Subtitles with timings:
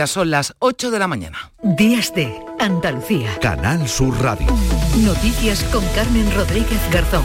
[0.00, 1.52] Ya son las 8 de la mañana.
[1.62, 3.36] Días de Andalucía.
[3.42, 4.46] Canal Sur Radio.
[4.96, 7.22] Noticias con Carmen Rodríguez Garzón.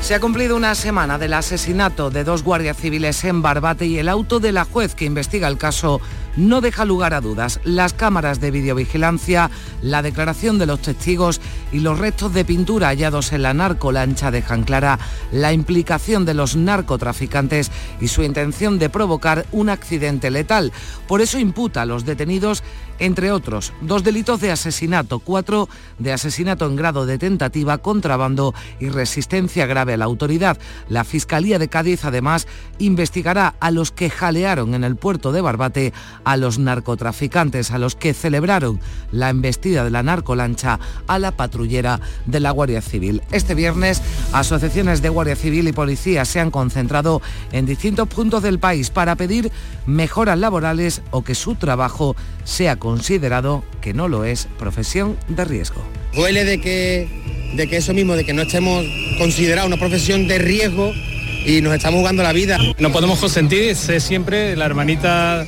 [0.00, 4.08] Se ha cumplido una semana del asesinato de dos guardias civiles en Barbate y el
[4.08, 6.00] auto de la juez que investiga el caso
[6.36, 7.60] no deja lugar a dudas.
[7.64, 9.50] Las cámaras de videovigilancia,
[9.82, 11.40] la declaración de los testigos
[11.72, 14.98] y los restos de pintura hallados en la narcolancha dejan clara
[15.32, 17.70] la implicación de los narcotraficantes
[18.00, 20.72] y su intención de provocar un accidente letal.
[21.06, 22.62] Por eso imputa a los detenidos
[22.98, 28.88] entre otros, dos delitos de asesinato, cuatro de asesinato en grado de tentativa, contrabando y
[28.88, 30.58] resistencia grave a la autoridad.
[30.88, 32.46] La Fiscalía de Cádiz además
[32.78, 35.92] investigará a los que jalearon en el puerto de Barbate
[36.24, 38.80] a los narcotraficantes, a los que celebraron
[39.12, 43.22] la embestida de la narcolancha a la patrullera de la Guardia Civil.
[43.32, 44.02] Este viernes,
[44.32, 49.16] asociaciones de Guardia Civil y Policía se han concentrado en distintos puntos del país para
[49.16, 49.50] pedir
[49.86, 55.82] mejoras laborales o que su trabajo sea considerado, que no lo es, profesión de riesgo.
[56.14, 58.84] Duele de que, de que eso mismo, de que no estemos
[59.18, 60.92] considerados una profesión de riesgo
[61.46, 62.58] y nos estamos jugando la vida.
[62.78, 65.44] No podemos consentir ser siempre la hermanita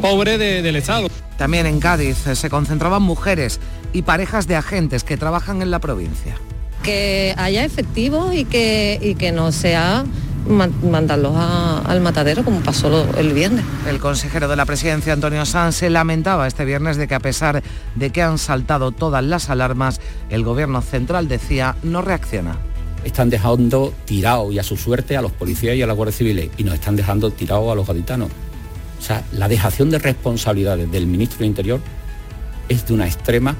[0.00, 1.08] pobre del Estado.
[1.36, 3.60] También en Cádiz se concentraban mujeres
[3.92, 6.36] y parejas de agentes que trabajan en la provincia.
[6.82, 10.04] Que haya efectivo y que, y que no sea
[10.48, 13.64] mandarlos al matadero como pasó el viernes.
[13.86, 17.62] El consejero de la presidencia, Antonio Sanz, se lamentaba este viernes de que a pesar
[17.94, 22.56] de que han saltado todas las alarmas, el gobierno central decía no reacciona.
[23.04, 26.50] Están dejando tirado y a su suerte a los policías y a la Guardia Civil
[26.56, 28.28] y nos están dejando tirados a los gaditanos.
[28.98, 31.80] O sea, la dejación de responsabilidades del ministro del Interior
[32.68, 33.56] es de una extrema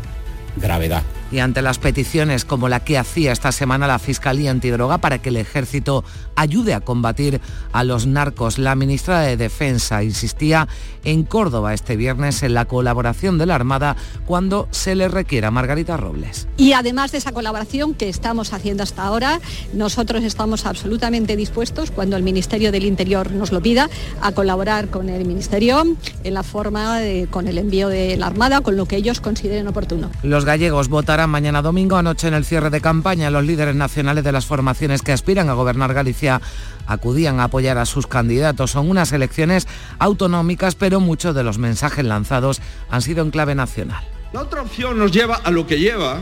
[0.56, 5.18] gravedad y ante las peticiones como la que hacía esta semana la Fiscalía Antidroga para
[5.18, 6.04] que el ejército
[6.36, 7.40] ayude a combatir
[7.72, 10.68] a los narcos, la ministra de Defensa insistía
[11.04, 15.96] en Córdoba este viernes en la colaboración de la Armada cuando se le requiera Margarita
[15.96, 16.48] Robles.
[16.56, 19.40] Y además de esa colaboración que estamos haciendo hasta ahora,
[19.72, 23.88] nosotros estamos absolutamente dispuestos, cuando el Ministerio del Interior nos lo pida,
[24.20, 25.82] a colaborar con el Ministerio
[26.24, 29.66] en la forma de, con el envío de la Armada, con lo que ellos consideren
[29.68, 30.10] oportuno.
[30.22, 31.96] Los gallegos votaron mañana domingo.
[31.96, 35.54] Anoche en el cierre de campaña los líderes nacionales de las formaciones que aspiran a
[35.54, 36.40] gobernar Galicia
[36.86, 38.70] acudían a apoyar a sus candidatos.
[38.70, 39.66] Son unas elecciones
[39.98, 44.04] autonómicas, pero muchos de los mensajes lanzados han sido en clave nacional.
[44.32, 46.20] La otra opción nos lleva a lo que lleva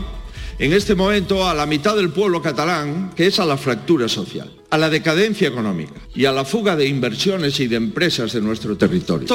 [0.59, 4.51] en este momento a la mitad del pueblo catalán, que es a la fractura social,
[4.69, 8.75] a la decadencia económica y a la fuga de inversiones y de empresas de nuestro
[8.77, 9.27] territorio.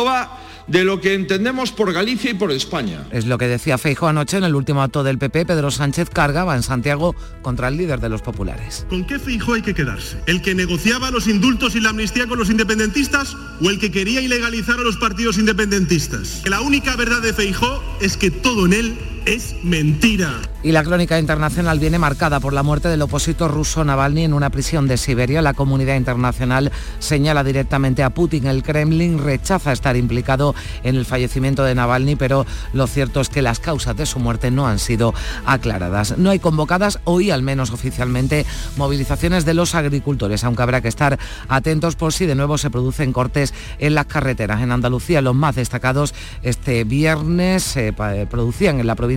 [0.66, 3.06] De lo que entendemos por Galicia y por España.
[3.10, 5.46] Es lo que decía Feijo anoche en el último acto del PP.
[5.46, 8.86] Pedro Sánchez cargaba en Santiago contra el líder de los populares.
[8.88, 10.18] ¿Con qué Feijo hay que quedarse?
[10.26, 14.20] ¿El que negociaba los indultos y la amnistía con los independentistas o el que quería
[14.20, 16.42] ilegalizar a los partidos independentistas?
[16.46, 20.40] La única verdad de Feijo es que todo en él es mentira.
[20.64, 24.50] Y la crónica internacional viene marcada por la muerte del opositor ruso Navalny en una
[24.50, 25.42] prisión de Siberia.
[25.42, 28.46] La comunidad internacional señala directamente a Putin.
[28.46, 33.42] El Kremlin rechaza estar implicado en el fallecimiento de Navalny, pero lo cierto es que
[33.42, 35.14] las causas de su muerte no han sido
[35.46, 36.16] aclaradas.
[36.16, 38.46] No hay convocadas hoy, al menos oficialmente,
[38.76, 41.18] movilizaciones de los agricultores, aunque habrá que estar
[41.48, 44.62] atentos por si de nuevo se producen cortes en las carreteras.
[44.62, 49.11] En Andalucía, los más destacados este viernes se producían en la provincia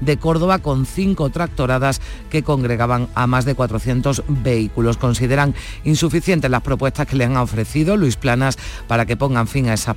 [0.00, 2.00] de Córdoba con cinco tractoradas
[2.30, 4.96] que congregaban a más de 400 vehículos.
[4.96, 5.54] Consideran
[5.84, 9.96] insuficientes las propuestas que le han ofrecido Luis Planas para que pongan fin a esas,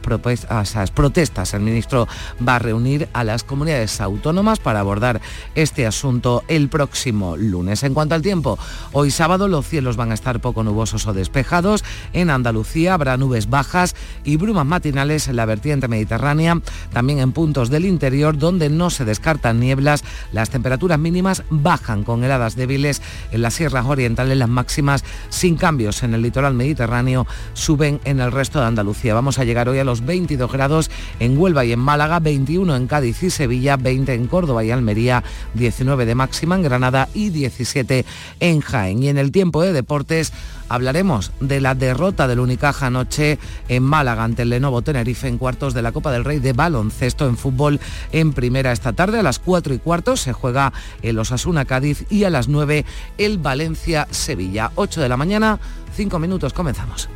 [0.50, 1.54] a esas protestas.
[1.54, 2.08] El ministro
[2.48, 5.22] va a reunir a las comunidades autónomas para abordar
[5.56, 7.84] este asunto el próximo lunes.
[7.84, 8.60] En cuanto al tiempo,
[8.94, 11.84] hoy sábado los cielos van a estar poco nubosos o despejados.
[12.14, 16.62] En Andalucía habrá nubes bajas y brumas matinales en la vertiente mediterránea,
[16.94, 19.06] también en puntos del interior donde no se
[19.54, 20.04] nieblas.
[20.32, 25.58] Las temperaturas temperaturas mínimas bajan con heladas débiles en las sierras orientales, las máximas sin
[25.58, 29.14] cambios en el litoral mediterráneo suben en el resto de Andalucía.
[29.14, 30.90] Vamos a llegar hoy a los 22 grados
[31.20, 35.24] en Huelva y en Málaga, 21 en Cádiz y Sevilla, 20 en Córdoba y Almería,
[35.56, 38.06] 19 de máxima en Granada y 17
[38.40, 39.04] en Jaén.
[39.04, 40.32] Y en el tiempo de deportes
[40.72, 45.74] hablaremos de la derrota del Unicaja anoche en Málaga ante el Lenovo Tenerife en cuartos
[45.74, 47.80] de la Copa del Rey de baloncesto en fútbol
[48.12, 50.72] en primera esta tarde a las 4 y cuarto se juega
[51.02, 52.86] el Osasuna Cádiz y a las 9
[53.18, 54.72] el Valencia Sevilla.
[54.76, 55.60] 8 de la mañana,
[55.96, 57.10] 5 minutos, comenzamos.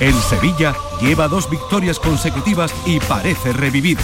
[0.00, 3.98] El Sevilla lleva dos victorias consecutivas y parece revivir.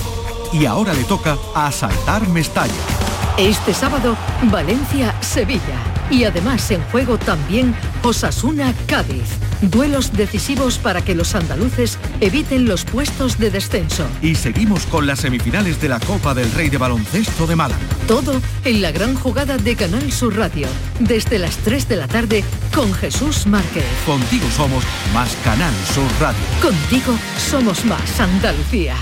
[0.53, 3.14] Y ahora le toca asaltar Mestalla.
[3.39, 5.83] Este sábado, Valencia-Sevilla.
[6.09, 9.25] Y además en juego también Osasuna-Cádiz.
[9.61, 14.07] Duelos decisivos para que los andaluces eviten los puestos de descenso.
[14.23, 17.81] Y seguimos con las semifinales de la Copa del Rey de Baloncesto de Málaga.
[18.07, 20.69] Todo en la gran jugada de Canal Sur Radio.
[21.01, 23.85] Desde las 3 de la tarde con Jesús Márquez.
[24.07, 26.41] Contigo somos más Canal Sur Radio.
[26.63, 28.95] Contigo somos más Andalucía.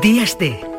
[0.00, 0.71] Días de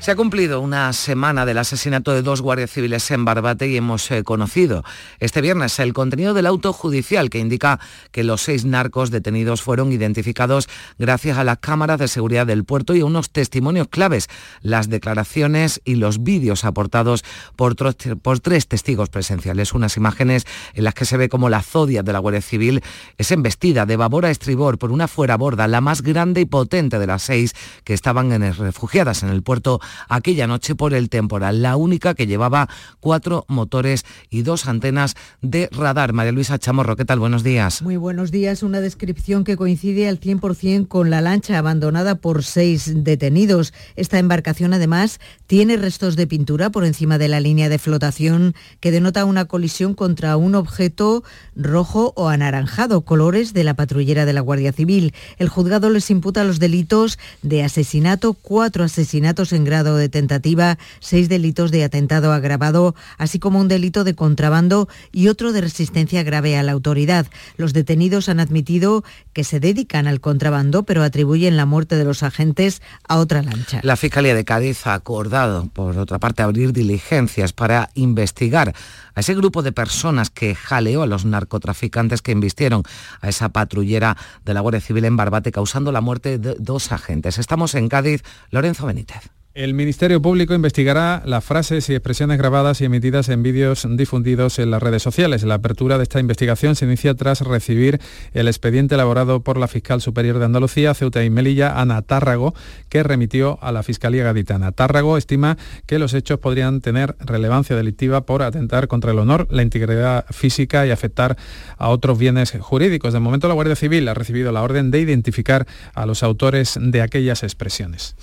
[0.00, 4.10] Se ha cumplido una semana del asesinato de dos guardias civiles en Barbate y hemos
[4.10, 4.82] eh, conocido
[5.18, 7.78] este viernes el contenido del auto judicial que indica
[8.10, 12.94] que los seis narcos detenidos fueron identificados gracias a las cámaras de seguridad del puerto
[12.94, 14.28] y a unos testimonios claves,
[14.62, 17.22] las declaraciones y los vídeos aportados
[17.54, 22.14] por, tres testigos presenciales, unas imágenes en las que se ve como la zodia de
[22.14, 22.82] la Guardia Civil
[23.18, 26.98] es embestida de babor a estribor por una fuera borda, la más grande y potente
[26.98, 27.54] de las seis
[27.84, 32.26] que estaban en refugiadas en el puerto aquella noche por el temporal, la única que
[32.26, 32.68] llevaba
[33.00, 36.12] cuatro motores y dos antenas de radar.
[36.12, 37.18] María Luisa Chamorro, ¿qué tal?
[37.18, 37.82] Buenos días.
[37.82, 38.62] Muy buenos días.
[38.62, 43.72] Una descripción que coincide al 100% con la lancha abandonada por seis detenidos.
[43.96, 48.90] Esta embarcación además tiene restos de pintura por encima de la línea de flotación que
[48.90, 51.24] denota una colisión contra un objeto
[51.56, 55.14] rojo o anaranjado, colores de la patrullera de la Guardia Civil.
[55.38, 61.28] El juzgado les imputa los delitos de asesinato, cuatro asesinatos en grado de tentativa, seis
[61.28, 66.56] delitos de atentado agravado, así como un delito de contrabando y otro de resistencia grave
[66.56, 67.26] a la autoridad.
[67.56, 72.22] Los detenidos han admitido que se dedican al contrabando, pero atribuyen la muerte de los
[72.22, 73.80] agentes a otra lancha.
[73.82, 78.74] La Fiscalía de Cádiz ha acordado, por otra parte, abrir diligencias para investigar
[79.14, 82.82] a ese grupo de personas que jaleó a los narcotraficantes que invistieron
[83.20, 87.38] a esa patrullera de la Guardia Civil en Barbate, causando la muerte de dos agentes.
[87.38, 89.39] Estamos en Cádiz, Lorenzo Benítez.
[89.52, 94.70] El Ministerio Público investigará las frases y expresiones grabadas y emitidas en vídeos difundidos en
[94.70, 95.42] las redes sociales.
[95.42, 98.00] La apertura de esta investigación se inicia tras recibir
[98.32, 102.54] el expediente elaborado por la Fiscal Superior de Andalucía, Ceuta y Melilla, Ana Tárrago,
[102.88, 104.70] que remitió a la Fiscalía Gaditana.
[104.70, 109.62] Tárrago estima que los hechos podrían tener relevancia delictiva por atentar contra el honor, la
[109.62, 111.36] integridad física y afectar
[111.76, 113.12] a otros bienes jurídicos.
[113.12, 117.02] De momento, la Guardia Civil ha recibido la orden de identificar a los autores de
[117.02, 118.14] aquellas expresiones.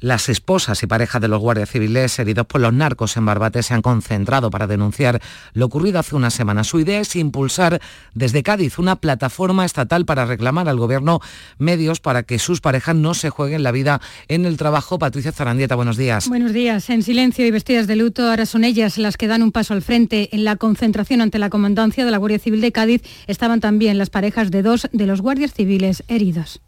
[0.00, 3.74] Las esposas y parejas de los guardias civiles heridos por los narcos en Barbate se
[3.74, 5.20] han concentrado para denunciar
[5.52, 6.64] lo ocurrido hace una semana.
[6.64, 7.80] Su idea es impulsar
[8.14, 11.20] desde Cádiz una plataforma estatal para reclamar al gobierno
[11.58, 14.98] medios para que sus parejas no se jueguen la vida en el trabajo.
[14.98, 16.28] Patricia Zarandieta, buenos días.
[16.28, 16.90] Buenos días.
[16.90, 19.82] En silencio y vestidas de luto, ahora son ellas las que dan un paso al
[19.82, 20.28] frente.
[20.32, 24.10] En la concentración ante la comandancia de la Guardia Civil de Cádiz estaban también las
[24.10, 26.60] parejas de dos de los guardias civiles heridos.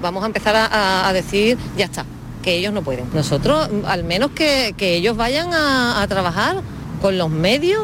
[0.00, 2.04] Vamos a empezar a, a decir, ya está,
[2.48, 3.04] que ellos no pueden.
[3.12, 6.62] Nosotros, al menos que, ellos vayan a, trabajar
[7.02, 7.82] con los medios,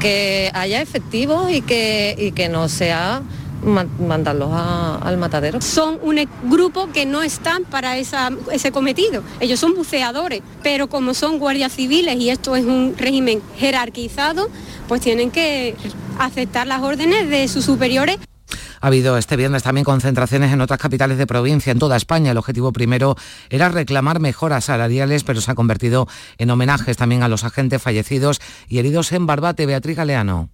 [0.00, 3.22] que haya efectivos y que, y que no sea
[3.62, 5.62] mandarlos al matadero.
[5.62, 9.22] Son un e, grupo que no están para ese cometido.
[9.40, 14.50] Ellos son buceadores, pero como son guardias civiles y esto es un régimen jerarquizado,
[14.88, 15.74] pues tienen que
[16.18, 18.18] aceptar las órdenes de sus superiores.
[18.82, 22.32] Ha habido este viernes también concentraciones en otras capitales de provincia, en toda España.
[22.32, 23.14] El objetivo primero
[23.48, 28.40] era reclamar mejoras salariales, pero se ha convertido en homenajes también a los agentes fallecidos
[28.68, 29.66] y heridos en Barbate.
[29.66, 30.50] Beatriz Galeano.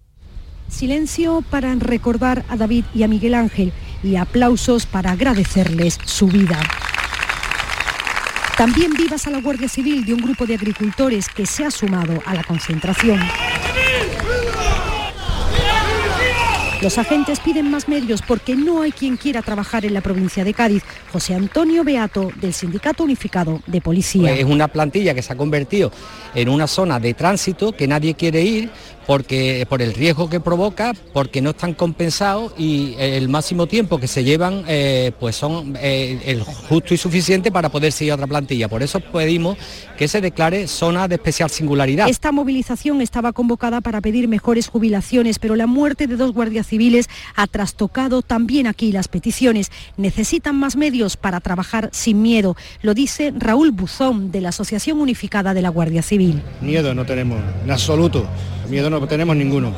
[0.69, 6.61] Silencio para recordar a David y a Miguel Ángel y aplausos para agradecerles su vida.
[8.59, 12.21] También vivas a la Guardia Civil de un grupo de agricultores que se ha sumado
[12.27, 13.21] a la concentración.
[16.81, 20.55] Los agentes piden más medios porque no hay quien quiera trabajar en la provincia de
[20.55, 20.85] Cádiz.
[21.13, 24.33] José Antonio Beato, del Sindicato Unificado de Policía.
[24.33, 25.91] Es una plantilla que se ha convertido
[26.37, 28.71] en una zona de tránsito que nadie quiere ir
[29.09, 34.07] porque por el riesgo que provoca, porque no están compensados y el máximo tiempo que
[34.07, 38.69] se llevan eh, pues son eh, el justo y suficiente para poder seguir otra plantilla.
[38.69, 39.57] Por eso pedimos
[39.97, 42.07] que se declare zona de especial singularidad.
[42.07, 47.09] Esta movilización estaba convocada para pedir mejores jubilaciones, pero la muerte de dos guardias civiles
[47.35, 49.73] ha trastocado también aquí las peticiones.
[49.97, 55.55] Necesitan más medios para trabajar sin miedo, lo dice Raúl Buzón de la Asociación Unificada
[55.55, 56.43] de la Guardia Civil.
[56.61, 58.29] Miedo no tenemos, en absoluto.
[58.69, 59.73] Miedo no tenemos ninguno.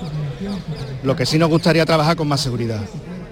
[1.03, 2.81] Lo que sí nos gustaría trabajar con más seguridad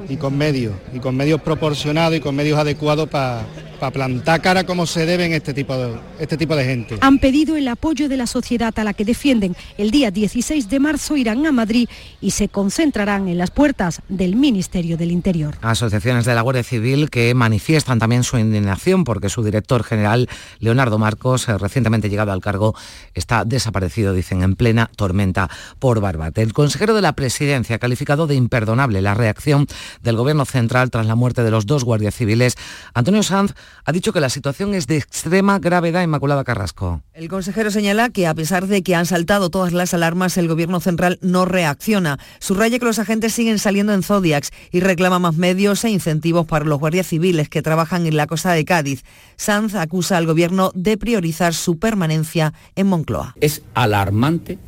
[0.08, 3.42] y con medios, y con medios proporcionados y con medios adecuados para
[3.78, 6.98] para plantar cara como se deben este tipo, de, este tipo de gente.
[7.00, 9.56] Han pedido el apoyo de la sociedad a la que defienden.
[9.76, 11.88] El día 16 de marzo irán a Madrid
[12.20, 15.56] y se concentrarán en las puertas del Ministerio del Interior.
[15.62, 20.98] Asociaciones de la Guardia Civil que manifiestan también su indignación porque su director general, Leonardo
[20.98, 22.74] Marcos, eh, recientemente llegado al cargo,
[23.14, 26.42] está desaparecido, dicen, en plena tormenta por Barbate.
[26.42, 29.66] El consejero de la presidencia ha calificado de imperdonable la reacción
[30.02, 32.56] del gobierno central tras la muerte de los dos guardias civiles.
[32.94, 36.02] Antonio Sanz ha dicho que la situación es de extrema gravedad.
[36.02, 37.02] Inmaculada Carrasco.
[37.12, 40.80] El consejero señala que a pesar de que han saltado todas las alarmas, el gobierno
[40.80, 42.18] central no reacciona.
[42.38, 46.64] Subraya que los agentes siguen saliendo en Zodiacs y reclama más medios e incentivos para
[46.64, 49.04] los guardias civiles que trabajan en la costa de Cádiz.
[49.36, 53.34] Sanz acusa al gobierno de priorizar su permanencia en Moncloa.
[53.40, 54.58] Es alarmante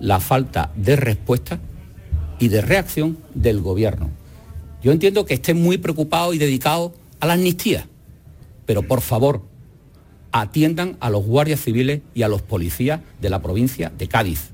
[0.00, 1.58] la falta de respuesta
[2.38, 4.10] y de reacción del gobierno.
[4.82, 7.88] Yo entiendo que esté muy preocupado y dedicado a la amnistía,
[8.68, 9.48] pero por favor,
[10.30, 14.50] atiendan a los guardias civiles y a los policías de la provincia de Cádiz.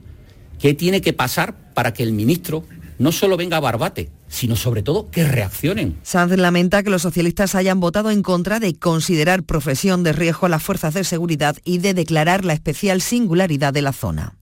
[0.60, 2.62] ¿Qué tiene que pasar para que el ministro
[2.96, 5.98] no solo venga a Barbate, sino sobre todo que reaccionen.
[6.04, 10.48] Sanz lamenta que los socialistas hayan votado en contra de considerar profesión de riesgo a
[10.48, 14.36] las fuerzas de seguridad y de declarar la especial singularidad de la zona.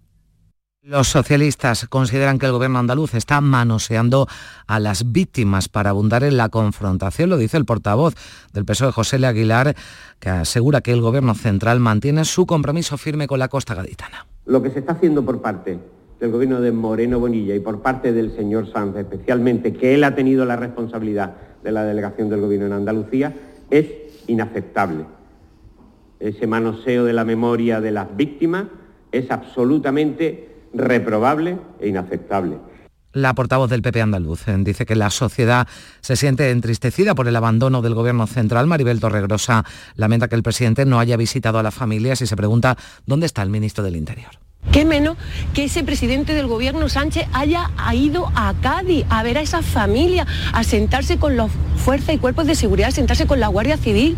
[0.84, 4.26] Los socialistas consideran que el gobierno andaluz está manoseando
[4.66, 8.16] a las víctimas para abundar en la confrontación, lo dice el portavoz
[8.52, 9.28] del PSOE, José L.
[9.28, 9.76] Aguilar,
[10.18, 14.26] que asegura que el gobierno central mantiene su compromiso firme con la costa gaditana.
[14.44, 15.78] Lo que se está haciendo por parte
[16.18, 20.16] del gobierno de Moreno Bonilla y por parte del señor Sanz, especialmente, que él ha
[20.16, 23.32] tenido la responsabilidad de la delegación del gobierno en Andalucía,
[23.70, 23.86] es
[24.26, 25.04] inaceptable.
[26.18, 28.64] Ese manoseo de la memoria de las víctimas
[29.12, 32.58] es absolutamente reprobable e inaceptable.
[33.12, 35.68] La portavoz del PP andaluz eh, dice que la sociedad
[36.00, 38.66] se siente entristecida por el abandono del gobierno central.
[38.66, 39.64] Maribel Torregrosa
[39.96, 43.42] lamenta que el presidente no haya visitado a las familias y se pregunta dónde está
[43.42, 44.30] el ministro del Interior.
[44.72, 45.18] Qué menos
[45.52, 50.26] que ese presidente del gobierno Sánchez haya ido a Cádiz a ver a esa familia,
[50.54, 54.16] a sentarse con las fuerzas y cuerpos de seguridad, a sentarse con la Guardia Civil.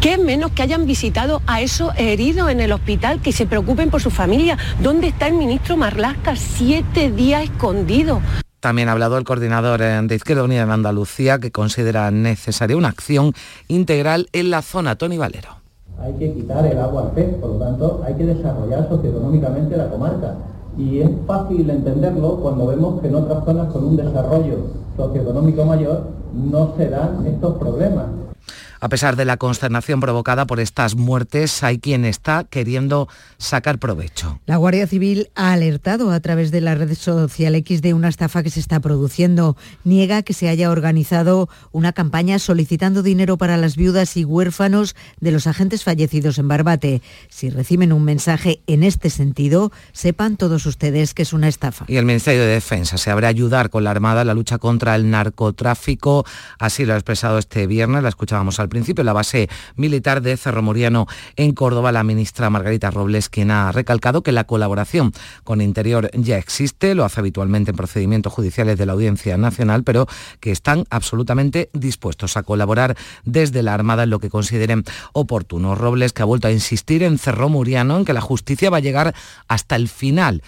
[0.00, 4.02] Qué menos que hayan visitado a esos heridos en el hospital, que se preocupen por
[4.02, 4.58] su familia.
[4.80, 6.34] ¿Dónde está el ministro Marlasca?
[6.34, 8.20] Siete días escondido.
[8.58, 12.88] También ha hablado el coordinador eh, de Izquierda Unida en Andalucía, que considera necesaria una
[12.88, 13.32] acción
[13.68, 14.96] integral en la zona.
[14.96, 15.63] Tony Valero
[16.00, 19.88] hay que quitar el agua al pez, por lo tanto hay que desarrollar socioeconómicamente la
[19.88, 20.34] comarca.
[20.76, 24.56] Y es fácil entenderlo cuando vemos que en otras zonas con un desarrollo
[24.96, 26.02] socioeconómico mayor
[26.34, 28.06] no se dan estos problemas.
[28.84, 34.40] A pesar de la consternación provocada por estas muertes, hay quien está queriendo sacar provecho.
[34.44, 38.42] La Guardia Civil ha alertado a través de la red social X de una estafa
[38.42, 39.56] que se está produciendo.
[39.84, 45.32] Niega que se haya organizado una campaña solicitando dinero para las viudas y huérfanos de
[45.32, 47.00] los agentes fallecidos en Barbate.
[47.30, 51.86] Si reciben un mensaje en este sentido, sepan todos ustedes que es una estafa.
[51.88, 54.94] Y el Ministerio de Defensa se habrá ayudar con la Armada en la lucha contra
[54.94, 56.26] el narcotráfico.
[56.58, 60.60] Así lo ha expresado este viernes, la escuchábamos al principio, la base militar de Cerro
[60.60, 65.12] Moriano en Córdoba, la ministra Margarita Robles, quien ha recalcado que la colaboración
[65.44, 70.08] con Interior ya existe, lo hace habitualmente en procedimientos judiciales de la Audiencia Nacional, pero
[70.40, 75.76] que están absolutamente dispuestos a colaborar desde la Armada en lo que consideren oportuno.
[75.76, 78.80] Robles, que ha vuelto a insistir en Cerro Muriano, en que la justicia va a
[78.80, 79.14] llegar
[79.46, 80.42] hasta el final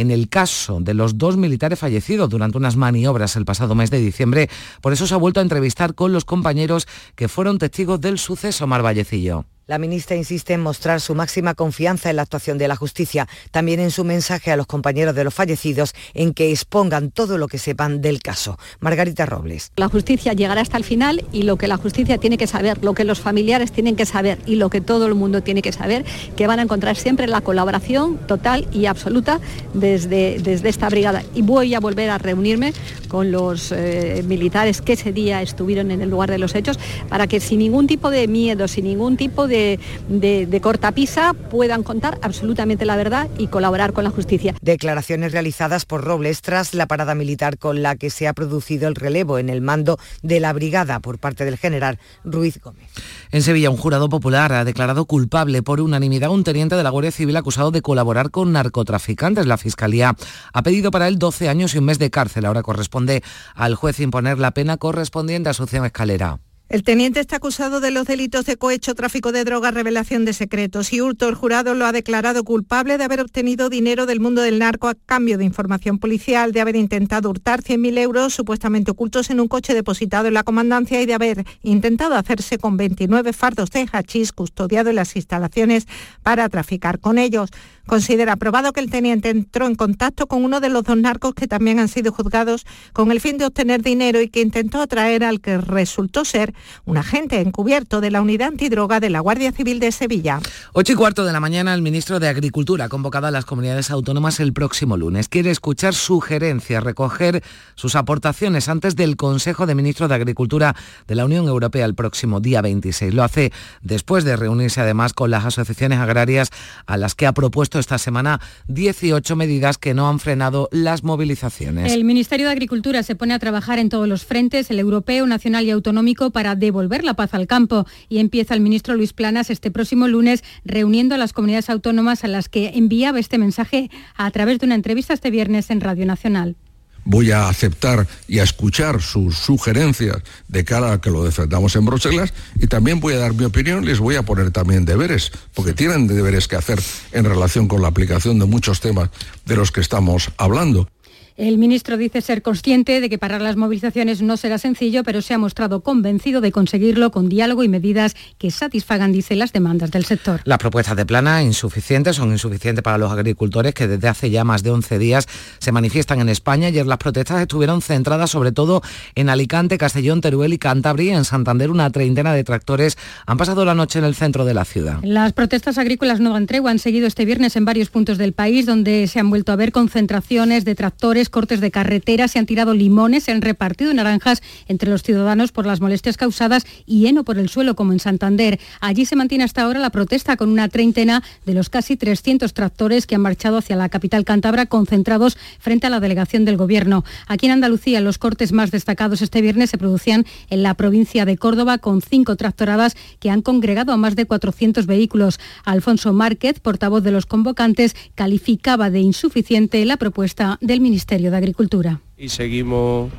[0.00, 4.00] en el caso de los dos militares fallecidos durante unas maniobras el pasado mes de
[4.00, 4.48] diciembre.
[4.80, 8.66] Por eso se ha vuelto a entrevistar con los compañeros que fueron testigos del suceso
[8.66, 9.44] Mar Vallecillo.
[9.70, 13.78] La ministra insiste en mostrar su máxima confianza en la actuación de la justicia, también
[13.78, 17.56] en su mensaje a los compañeros de los fallecidos en que expongan todo lo que
[17.56, 18.58] sepan del caso.
[18.80, 19.70] Margarita Robles.
[19.76, 22.94] La justicia llegará hasta el final y lo que la justicia tiene que saber, lo
[22.94, 26.04] que los familiares tienen que saber y lo que todo el mundo tiene que saber,
[26.34, 29.38] que van a encontrar siempre la colaboración total y absoluta
[29.72, 31.22] desde, desde esta brigada.
[31.32, 32.72] Y voy a volver a reunirme
[33.06, 36.76] con los eh, militares que ese día estuvieron en el lugar de los hechos
[37.08, 39.59] para que sin ningún tipo de miedo, sin ningún tipo de
[40.08, 44.54] de, cortapisa puedan contar absolutamente la verdad y colaborar con la justicia.
[44.60, 48.94] Declaraciones realizadas por Robles tras la parada militar con la que se ha producido el
[48.94, 52.90] relevo en el mando de la brigada por parte del general Ruiz Gómez.
[53.30, 56.90] En Sevilla, un jurado popular ha declarado culpable por unanimidad a un teniente de la
[56.90, 59.46] Guardia Civil acusado de colaborar con narcotraficantes.
[59.46, 60.14] La Fiscalía
[60.52, 62.44] ha pedido para él 12 años y un mes de cárcel.
[62.44, 63.22] Ahora corresponde
[63.54, 66.40] al juez imponer la pena correspondiente a su acción escalera.
[66.70, 70.92] El teniente está acusado de los delitos de cohecho, tráfico de drogas, revelación de secretos
[70.92, 71.28] y hurto.
[71.28, 74.94] El jurado lo ha declarado culpable de haber obtenido dinero del mundo del narco a
[74.94, 79.74] cambio de información policial, de haber intentado hurtar 100.000 euros supuestamente ocultos en un coche
[79.74, 84.90] depositado en la comandancia y de haber intentado hacerse con 29 fardos de hachís custodiado
[84.90, 85.88] en las instalaciones
[86.22, 87.50] para traficar con ellos.
[87.90, 91.48] Considera probado que el teniente entró en contacto con uno de los dos narcos que
[91.48, 95.40] también han sido juzgados con el fin de obtener dinero y que intentó atraer al
[95.40, 96.54] que resultó ser
[96.84, 100.38] un agente encubierto de la unidad antidroga de la Guardia Civil de Sevilla.
[100.72, 104.38] Ocho y cuarto de la mañana, el ministro de Agricultura convocado a las comunidades autónomas
[104.38, 105.28] el próximo lunes.
[105.28, 107.42] Quiere escuchar sugerencias, recoger
[107.74, 110.76] sus aportaciones antes del Consejo de Ministros de Agricultura
[111.08, 113.12] de la Unión Europea el próximo día 26.
[113.14, 116.50] Lo hace después de reunirse además con las asociaciones agrarias
[116.86, 121.92] a las que ha propuesto esta semana 18 medidas que no han frenado las movilizaciones.
[121.92, 125.64] El Ministerio de Agricultura se pone a trabajar en todos los frentes, el europeo, nacional
[125.64, 127.86] y autonómico, para devolver la paz al campo.
[128.08, 132.28] Y empieza el ministro Luis Planas este próximo lunes reuniendo a las comunidades autónomas a
[132.28, 136.56] las que enviaba este mensaje a través de una entrevista este viernes en Radio Nacional
[137.04, 141.84] voy a aceptar y a escuchar sus sugerencias de cara a que lo defendamos en
[141.84, 145.72] Bruselas y también voy a dar mi opinión, les voy a poner también deberes, porque
[145.72, 146.80] tienen deberes que hacer
[147.12, 149.10] en relación con la aplicación de muchos temas
[149.46, 150.88] de los que estamos hablando.
[151.36, 155.34] El ministro dice ser consciente de que parar las movilizaciones no será sencillo, pero se
[155.34, 160.04] ha mostrado convencido de conseguirlo con diálogo y medidas que satisfagan, dice, las demandas del
[160.04, 160.40] sector.
[160.44, 164.62] Las propuestas de plana insuficientes son insuficientes para los agricultores que desde hace ya más
[164.62, 165.26] de 11 días
[165.58, 166.68] se manifiestan en España.
[166.68, 168.82] Ayer las protestas estuvieron centradas sobre todo
[169.14, 171.16] en Alicante, Castellón, Teruel y Cantabria.
[171.16, 174.64] En Santander una treintena de tractores han pasado la noche en el centro de la
[174.64, 174.98] ciudad.
[175.02, 176.70] Las protestas agrícolas no dan tregua.
[176.70, 179.72] Han seguido este viernes en varios puntos del país donde se han vuelto a ver
[179.72, 184.90] concentraciones de tractores cortes de carretera, se han tirado limones, se han repartido naranjas entre
[184.90, 188.60] los ciudadanos por las molestias causadas y heno por el suelo, como en Santander.
[188.80, 193.06] Allí se mantiene hasta ahora la protesta con una treintena de los casi 300 tractores
[193.06, 197.04] que han marchado hacia la capital cántabra concentrados frente a la delegación del Gobierno.
[197.26, 201.36] Aquí en Andalucía los cortes más destacados este viernes se producían en la provincia de
[201.36, 205.40] Córdoba con cinco tractoradas que han congregado a más de 400 vehículos.
[205.64, 212.00] Alfonso Márquez, portavoz de los convocantes, calificaba de insuficiente la propuesta del Ministerio de Agricultura.
[212.16, 213.10] Y seguimos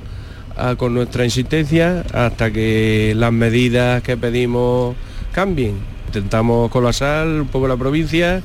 [0.56, 4.96] ah, con nuestra insistencia hasta que las medidas que pedimos
[5.34, 5.76] cambien.
[6.08, 8.42] Intentamos colapsar un poco la provincia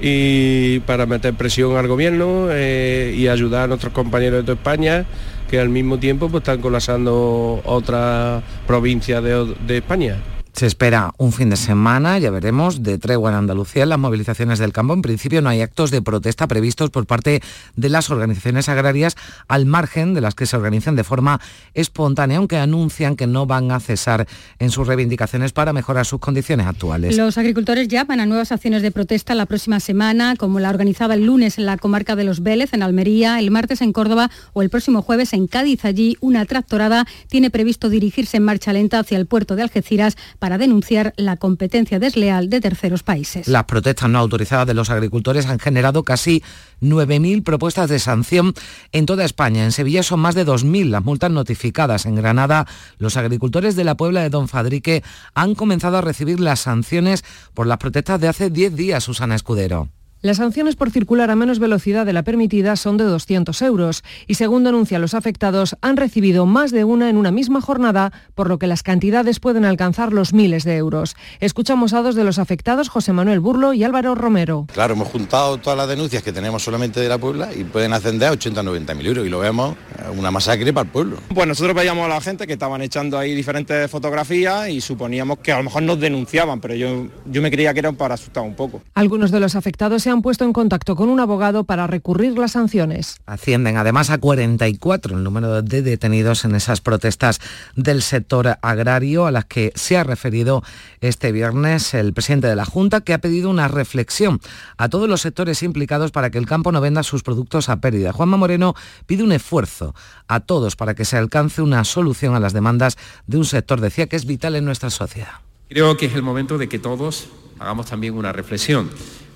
[0.00, 5.06] y para meter presión al gobierno eh, y ayudar a nuestros compañeros de toda España
[5.48, 10.16] que al mismo tiempo pues, están colapsando otras provincias de España.
[10.58, 14.58] Se espera un fin de semana, ya veremos, de tregua en Andalucía en las movilizaciones
[14.58, 14.92] del campo.
[14.92, 17.40] En principio no hay actos de protesta previstos por parte
[17.76, 19.14] de las organizaciones agrarias
[19.46, 21.40] al margen de las que se organizan de forma
[21.74, 24.26] espontánea, aunque anuncian que no van a cesar
[24.58, 27.16] en sus reivindicaciones para mejorar sus condiciones actuales.
[27.16, 31.24] Los agricultores llaman a nuevas acciones de protesta la próxima semana, como la organizada el
[31.24, 34.70] lunes en la comarca de Los Vélez, en Almería, el martes en Córdoba o el
[34.70, 35.84] próximo jueves en Cádiz.
[35.84, 40.47] Allí una tractorada tiene previsto dirigirse en marcha lenta hacia el puerto de Algeciras para
[40.56, 43.48] denunciar la competencia desleal de terceros países.
[43.48, 46.42] Las protestas no autorizadas de los agricultores han generado casi
[46.80, 48.54] 9.000 propuestas de sanción
[48.92, 49.64] en toda España.
[49.64, 52.06] En Sevilla son más de 2.000 las multas notificadas.
[52.06, 52.66] En Granada,
[52.98, 55.02] los agricultores de la Puebla de Don Fadrique
[55.34, 59.88] han comenzado a recibir las sanciones por las protestas de hace 10 días, Susana Escudero.
[60.20, 64.34] Las sanciones por circular a menos velocidad de la permitida son de 200 euros y
[64.34, 68.58] según denuncian los afectados han recibido más de una en una misma jornada, por lo
[68.58, 71.14] que las cantidades pueden alcanzar los miles de euros.
[71.38, 74.66] Escuchamos a dos de los afectados, José Manuel Burlo y Álvaro Romero.
[74.72, 78.30] Claro, hemos juntado todas las denuncias que tenemos solamente de la Puebla y pueden ascender
[78.30, 81.18] a 80 90 mil euros y lo vemos eh, una masacre para el pueblo.
[81.32, 85.52] Pues nosotros veíamos a la gente que estaban echando ahí diferentes fotografías y suponíamos que
[85.52, 88.56] a lo mejor nos denunciaban, pero yo, yo me creía que eran para asustar un
[88.56, 88.82] poco.
[88.94, 92.52] Algunos de los afectados se han puesto en contacto con un abogado para recurrir las
[92.52, 93.20] sanciones.
[93.26, 97.40] Ascienden además a 44 el número de detenidos en esas protestas
[97.76, 100.62] del sector agrario a las que se ha referido
[101.02, 104.40] este viernes el presidente de la Junta, que ha pedido una reflexión
[104.78, 108.14] a todos los sectores implicados para que el campo no venda sus productos a pérdida.
[108.14, 109.94] Juanma Moreno pide un esfuerzo
[110.26, 114.06] a todos para que se alcance una solución a las demandas de un sector, decía
[114.06, 115.32] que es vital en nuestra sociedad.
[115.68, 118.88] Creo que es el momento de que todos hagamos también una reflexión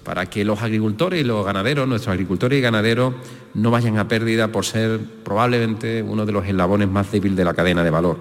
[0.05, 3.15] para que los agricultores y los ganaderos, nuestros agricultores y ganaderos,
[3.55, 7.55] no vayan a pérdida por ser probablemente uno de los eslabones más débiles de la
[7.55, 8.19] cadena de valor.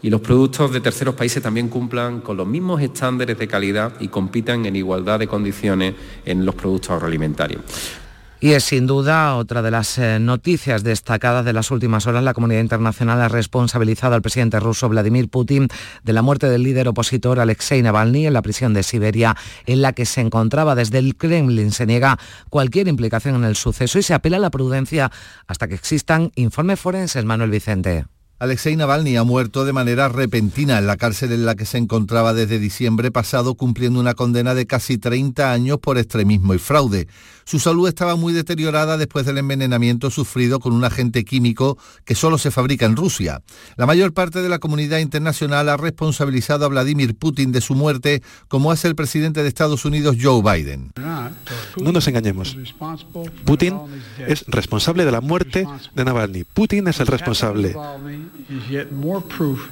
[0.00, 4.08] Y los productos de terceros países también cumplan con los mismos estándares de calidad y
[4.08, 7.62] compitan en igualdad de condiciones en los productos agroalimentarios.
[8.40, 12.22] Y es sin duda otra de las eh, noticias destacadas de las últimas horas.
[12.22, 15.66] La comunidad internacional ha responsabilizado al presidente ruso Vladimir Putin
[16.04, 19.92] de la muerte del líder opositor Alexei Navalny en la prisión de Siberia en la
[19.92, 20.76] que se encontraba.
[20.76, 22.16] Desde el Kremlin se niega
[22.48, 25.10] cualquier implicación en el suceso y se apela a la prudencia
[25.48, 27.24] hasta que existan informes forenses.
[27.24, 28.04] Manuel Vicente.
[28.40, 32.34] Alexei Navalny ha muerto de manera repentina en la cárcel en la que se encontraba
[32.34, 37.08] desde diciembre pasado cumpliendo una condena de casi 30 años por extremismo y fraude.
[37.44, 42.38] Su salud estaba muy deteriorada después del envenenamiento sufrido con un agente químico que solo
[42.38, 43.42] se fabrica en Rusia.
[43.76, 48.22] La mayor parte de la comunidad internacional ha responsabilizado a Vladimir Putin de su muerte,
[48.46, 50.92] como hace el presidente de Estados Unidos Joe Biden.
[51.76, 52.56] No nos engañemos.
[53.44, 53.78] Putin
[54.18, 56.44] es responsable de la muerte de Navalny.
[56.44, 57.74] Putin es el responsable.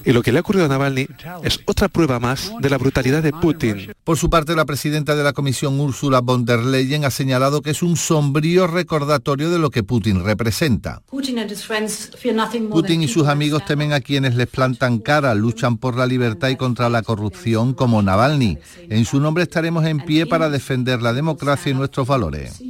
[0.04, 1.06] Y lo que le ha ocurrido a Navalny
[1.42, 3.92] es otra prueba más de la brutalidad de Putin.
[4.04, 7.70] Por su parte, la presidenta de la Comisión, Ursula von der Leyen, ha señalado que
[7.70, 11.02] es un sombrío recordatorio de lo que Putin representa.
[12.70, 16.56] Putin y sus amigos temen a quienes les plantan cara, luchan por la libertad y
[16.56, 18.58] contra la corrupción como Navalny.
[18.88, 22.60] En su nombre estaremos en pie para defender la democracia y nuestros valores.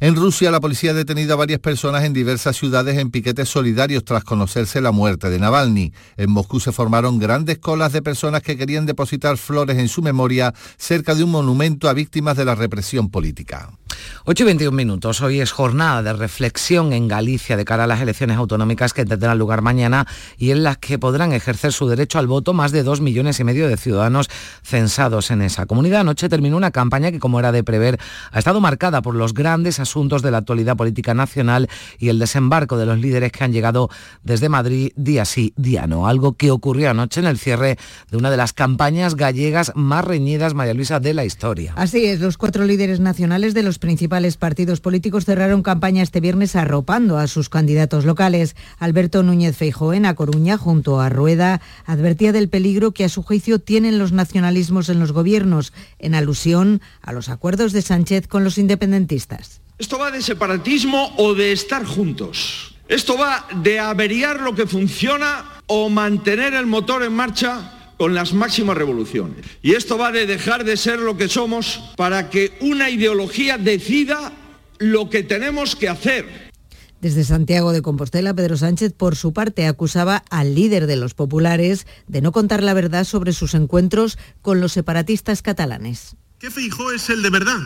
[0.00, 4.04] En Rusia, la policía ha detenido a varias personas en diversas ciudades en piquetes solidarios
[4.04, 5.94] tras conocerse la muerte de Navalny.
[6.18, 10.52] En Moscú se formaron grandes colas de personas que querían depositar flores en su memoria
[10.76, 13.70] cerca de un monumento a víctimas de la represión política.
[14.24, 15.20] 8 y 21 minutos.
[15.20, 19.38] Hoy es jornada de reflexión en Galicia de cara a las elecciones autonómicas que tendrán
[19.38, 20.06] lugar mañana
[20.36, 23.44] y en las que podrán ejercer su derecho al voto más de dos millones y
[23.44, 24.28] medio de ciudadanos
[24.62, 26.00] censados en esa comunidad.
[26.00, 27.98] Anoche terminó una campaña que, como era de prever,
[28.32, 32.76] ha estado marcada por los grandes asuntos de la actualidad política nacional y el desembarco
[32.76, 33.90] de los líderes que han llegado
[34.22, 36.06] desde Madrid día sí, día no.
[36.08, 37.78] Algo que ocurrió anoche en el cierre
[38.10, 41.72] de una de las campañas gallegas más reñidas, María Luisa, de la historia.
[41.76, 46.56] Así es, los cuatro líderes nacionales de los principales partidos políticos cerraron campaña este viernes
[46.56, 48.56] arropando a sus candidatos locales.
[48.80, 53.22] Alberto Núñez Feijóo en A Coruña, junto a Rueda, advertía del peligro que a su
[53.22, 58.42] juicio tienen los nacionalismos en los gobiernos, en alusión a los acuerdos de Sánchez con
[58.42, 59.60] los independentistas.
[59.78, 62.74] Esto va de separatismo o de estar juntos.
[62.88, 68.32] Esto va de averiar lo que funciona o mantener el motor en marcha con las
[68.32, 69.44] máximas revoluciones.
[69.62, 74.32] Y esto va de dejar de ser lo que somos para que una ideología decida
[74.78, 76.46] lo que tenemos que hacer.
[77.00, 81.86] Desde Santiago de Compostela, Pedro Sánchez, por su parte, acusaba al líder de los populares
[82.06, 86.16] de no contar la verdad sobre sus encuentros con los separatistas catalanes.
[86.38, 87.58] ¿Qué Feijó es el de verdad?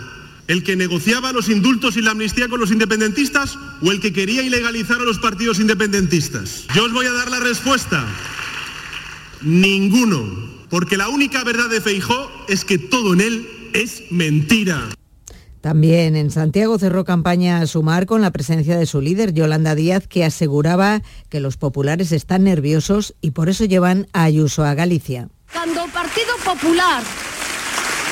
[0.48, 4.42] ¿El que negociaba los indultos y la amnistía con los independentistas o el que quería
[4.42, 6.66] ilegalizar a los partidos independentistas?
[6.74, 8.04] Yo os voy a dar la respuesta.
[9.42, 10.24] Ninguno.
[10.68, 14.88] Porque la única verdad de Feijó es que todo en él es mentira.
[15.60, 20.06] También en Santiago cerró campaña a sumar con la presencia de su líder, Yolanda Díaz,
[20.06, 25.28] que aseguraba que los populares están nerviosos y por eso llevan a Ayuso a Galicia.
[25.52, 27.02] Cuando el Partido Popular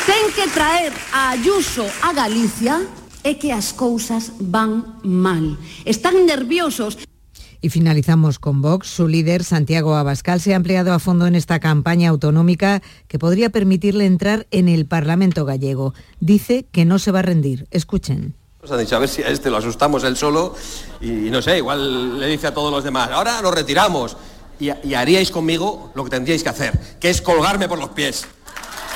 [0.05, 2.83] ten que traer a Ayuso a Galicia,
[3.25, 5.59] é que as cousas van mal.
[5.85, 6.99] Están nerviosos.
[7.61, 8.89] Y finalizamos con Vox.
[8.89, 13.51] Su líder, Santiago Abascal, se ha empleado a fondo en esta campaña autonómica que podría
[13.51, 15.95] permitirle entrar en el Parlamento gallego.
[16.21, 17.67] Dice que no se va a rendir.
[17.71, 18.35] Escuchen.
[18.63, 20.55] Nos han dicho, a ver si a este lo asustamos él solo
[21.01, 24.17] y, no sé, igual le dice a todos los demás, ahora nos retiramos
[24.59, 28.27] y, haríais conmigo lo que tendríais que hacer, que es colgarme por los pies.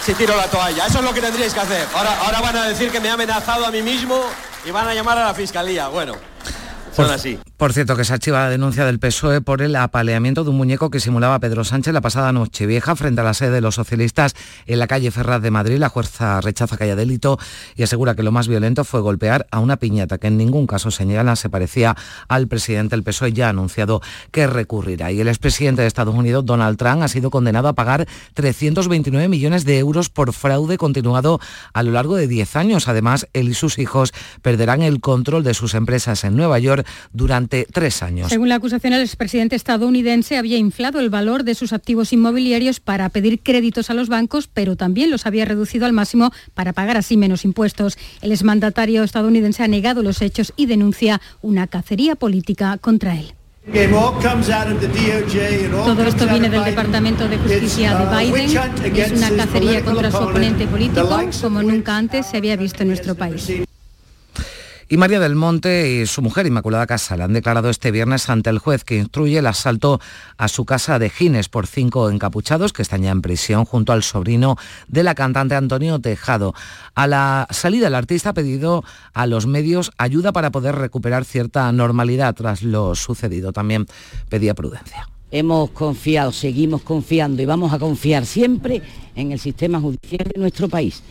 [0.05, 1.87] Si tiro la toalla, eso es lo que tendríais que hacer.
[1.95, 4.21] Ahora, ahora van a decir que me ha amenazado a mí mismo
[4.65, 5.87] y van a llamar a la fiscalía.
[5.87, 6.17] Bueno,
[6.93, 7.39] son así.
[7.57, 10.91] Por cierto, que se archiva la denuncia del PSOE por el apaleamiento de un muñeco
[10.91, 13.77] que simulaba a Pedro Sánchez la pasada noche vieja frente a la sede de los
[13.77, 14.35] socialistas
[14.67, 15.79] en la calle Ferraz de Madrid.
[15.79, 17.39] La fuerza rechaza que haya delito
[17.77, 20.91] y asegura que lo más violento fue golpear a una piñata que en ningún caso
[20.91, 21.97] señala se parecía
[22.29, 22.97] al presidente.
[22.97, 25.13] El PSOE ya ha anunciado que recurrirá.
[25.13, 29.65] Y el expresidente de Estados Unidos, Donald Trump, ha sido condenado a pagar 329 millones
[29.65, 31.41] de euros por fraude continuado
[31.73, 32.89] a lo largo de 10 años.
[32.89, 36.82] Además, él y sus hijos perderán el control de sus empresas en Nueva York
[37.13, 38.29] durante tres años.
[38.29, 43.09] Según la acusación, el expresidente estadounidense había inflado el valor de sus activos inmobiliarios para
[43.09, 47.17] pedir créditos a los bancos, pero también los había reducido al máximo para pagar así
[47.17, 47.97] menos impuestos.
[48.21, 53.35] El exmandatario estadounidense ha negado los hechos y denuncia una cacería política contra él.
[53.65, 54.19] Todo
[56.05, 58.51] esto viene del Departamento de Justicia de Biden.
[58.97, 61.09] Es una cacería contra su oponente político
[61.41, 63.53] como nunca antes se había visto en nuestro país.
[64.93, 68.59] Y María del Monte y su mujer Inmaculada Casal han declarado este viernes ante el
[68.59, 70.01] juez que instruye el asalto
[70.37, 74.03] a su casa de Gines por cinco encapuchados que están ya en prisión junto al
[74.03, 76.53] sobrino de la cantante Antonio Tejado.
[76.95, 81.73] A la salida el artista ha pedido a los medios ayuda para poder recuperar cierta
[81.73, 83.55] normalidad tras lo sucedido.
[83.55, 83.87] También
[84.29, 85.09] pedía prudencia.
[85.31, 88.83] Hemos confiado, seguimos confiando y vamos a confiar siempre
[89.17, 91.03] en el sistema judicial de nuestro país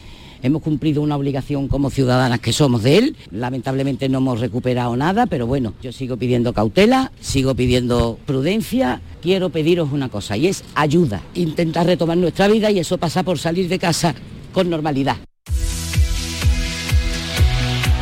[0.42, 3.18] hemos cumplido una obligación como ciudadanas que somos de él.
[3.32, 9.02] Lamentablemente no hemos recuperado nada, pero bueno, yo sigo pidiendo cautela, sigo pidiendo prudencia.
[9.22, 13.38] Quiero pediros una cosa y es ayuda, intentar retomar nuestra vida y eso pasa por
[13.38, 14.16] salir de casa
[14.54, 15.18] con normalidad.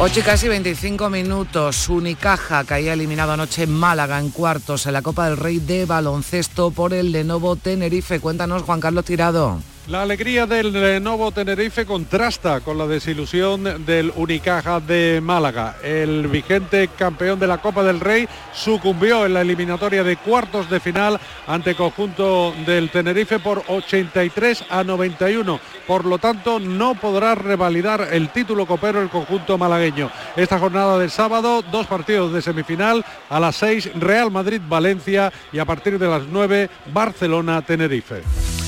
[0.01, 1.89] 8 y casi 25 minutos.
[1.89, 6.71] Unicaja caía eliminado anoche en Málaga en cuartos en la Copa del Rey de baloncesto
[6.71, 8.21] por el Lenovo Tenerife.
[8.21, 9.59] Cuéntanos, Juan Carlos Tirado.
[9.89, 15.77] La alegría del Lenovo Tenerife contrasta con la desilusión del Unicaja de Málaga.
[15.81, 20.79] El vigente campeón de la Copa del Rey sucumbió en la eliminatoria de cuartos de
[20.79, 25.59] final ante conjunto del Tenerife por 83 a 91.
[25.87, 30.11] Por lo tanto, no podrá revalidar el título copero el conjunto malagueño.
[30.35, 35.65] Esta jornada del sábado, dos partidos de semifinal a las 6 Real Madrid-Valencia y a
[35.65, 38.58] partir de las 9 Barcelona-Tenerife.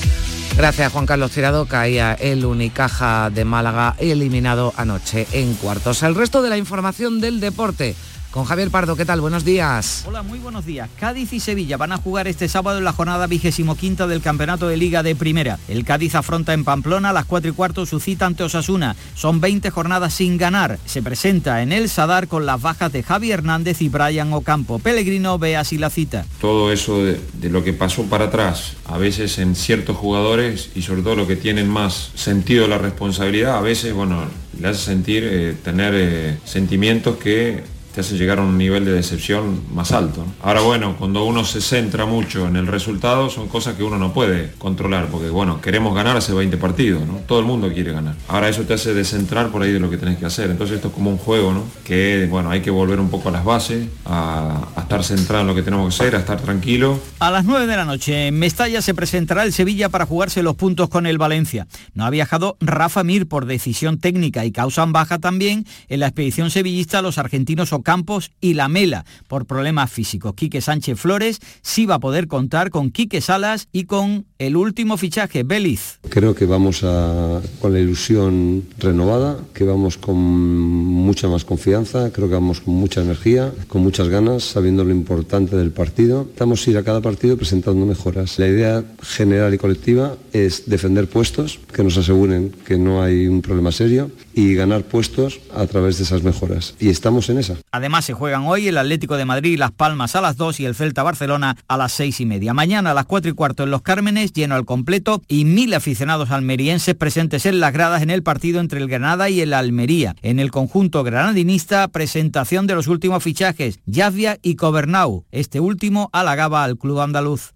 [0.56, 1.66] Gracias Juan Carlos Tirado.
[1.66, 6.02] Caía el Unicaja de Málaga eliminado anoche en cuartos.
[6.02, 7.96] El resto de la información del deporte
[8.32, 8.96] con Javier Pardo.
[8.96, 9.20] ¿Qué tal?
[9.20, 10.04] Buenos días.
[10.08, 10.88] Hola, muy buenos días.
[10.98, 14.66] Cádiz y Sevilla van a jugar este sábado en la jornada vigésimo quinta del Campeonato
[14.66, 15.58] de Liga de Primera.
[15.68, 18.96] El Cádiz afronta en Pamplona a las 4 y cuarto su cita ante Osasuna.
[19.14, 20.78] Son 20 jornadas sin ganar.
[20.86, 24.78] Se presenta en el Sadar con las bajas de Javi Hernández y Brian Ocampo.
[24.78, 26.24] Pellegrino ve así la cita.
[26.40, 31.02] Todo eso de, lo que pasó para atrás, a veces en ciertos jugadores y sobre
[31.02, 34.24] todo lo que tienen más sentido la responsabilidad, a veces, bueno,
[34.58, 37.62] le hace sentir eh, tener eh, sentimientos que
[37.94, 40.24] te hace llegar a un nivel de decepción más alto.
[40.42, 44.12] Ahora bueno, cuando uno se centra mucho en el resultado, son cosas que uno no
[44.12, 47.14] puede controlar, porque bueno, queremos ganar hace 20 partidos, ¿no?
[47.26, 48.14] Todo el mundo quiere ganar.
[48.28, 50.50] Ahora eso te hace descentrar por ahí de lo que tenés que hacer.
[50.50, 51.64] Entonces esto es como un juego, ¿no?
[51.84, 55.54] Que bueno, hay que volver un poco a las bases, a, estar centrado en lo
[55.54, 56.98] que tenemos que hacer, a estar tranquilo.
[57.18, 60.56] A las 9 de la noche en Mestalla se presentará el Sevilla para jugarse los
[60.56, 61.66] puntos con el Valencia.
[61.94, 66.50] No ha viajado Rafa Mir por decisión técnica y causan baja también en la expedición
[66.50, 70.34] sevillista los argentinos Campos y La Mela por problemas físicos.
[70.34, 74.96] Quique Sánchez Flores sí va a poder contar con Quique Salas y con el último
[74.96, 75.98] fichaje, Beliz.
[76.08, 82.34] Creo que vamos con la ilusión renovada, que vamos con mucha más confianza, creo que
[82.34, 86.28] vamos con mucha energía, con muchas ganas, sabiendo lo importante del partido.
[86.30, 88.38] Estamos a ir a cada partido presentando mejoras.
[88.38, 93.42] La idea general y colectiva es defender puestos que nos aseguren que no hay un
[93.42, 96.74] problema serio y ganar puestos a través de esas mejoras.
[96.80, 97.56] Y estamos en esa.
[97.74, 100.74] Además se juegan hoy el Atlético de Madrid Las Palmas a las 2 y el
[100.74, 102.52] Celta Barcelona a las 6 y media.
[102.52, 106.30] Mañana a las 4 y cuarto en Los Cármenes, lleno al completo y mil aficionados
[106.30, 110.14] almerienses presentes en las gradas en el partido entre el Granada y el Almería.
[110.20, 115.24] En el conjunto granadinista, presentación de los últimos fichajes, Yavia y Cobernau.
[115.30, 117.54] Este último halagaba al club andaluz.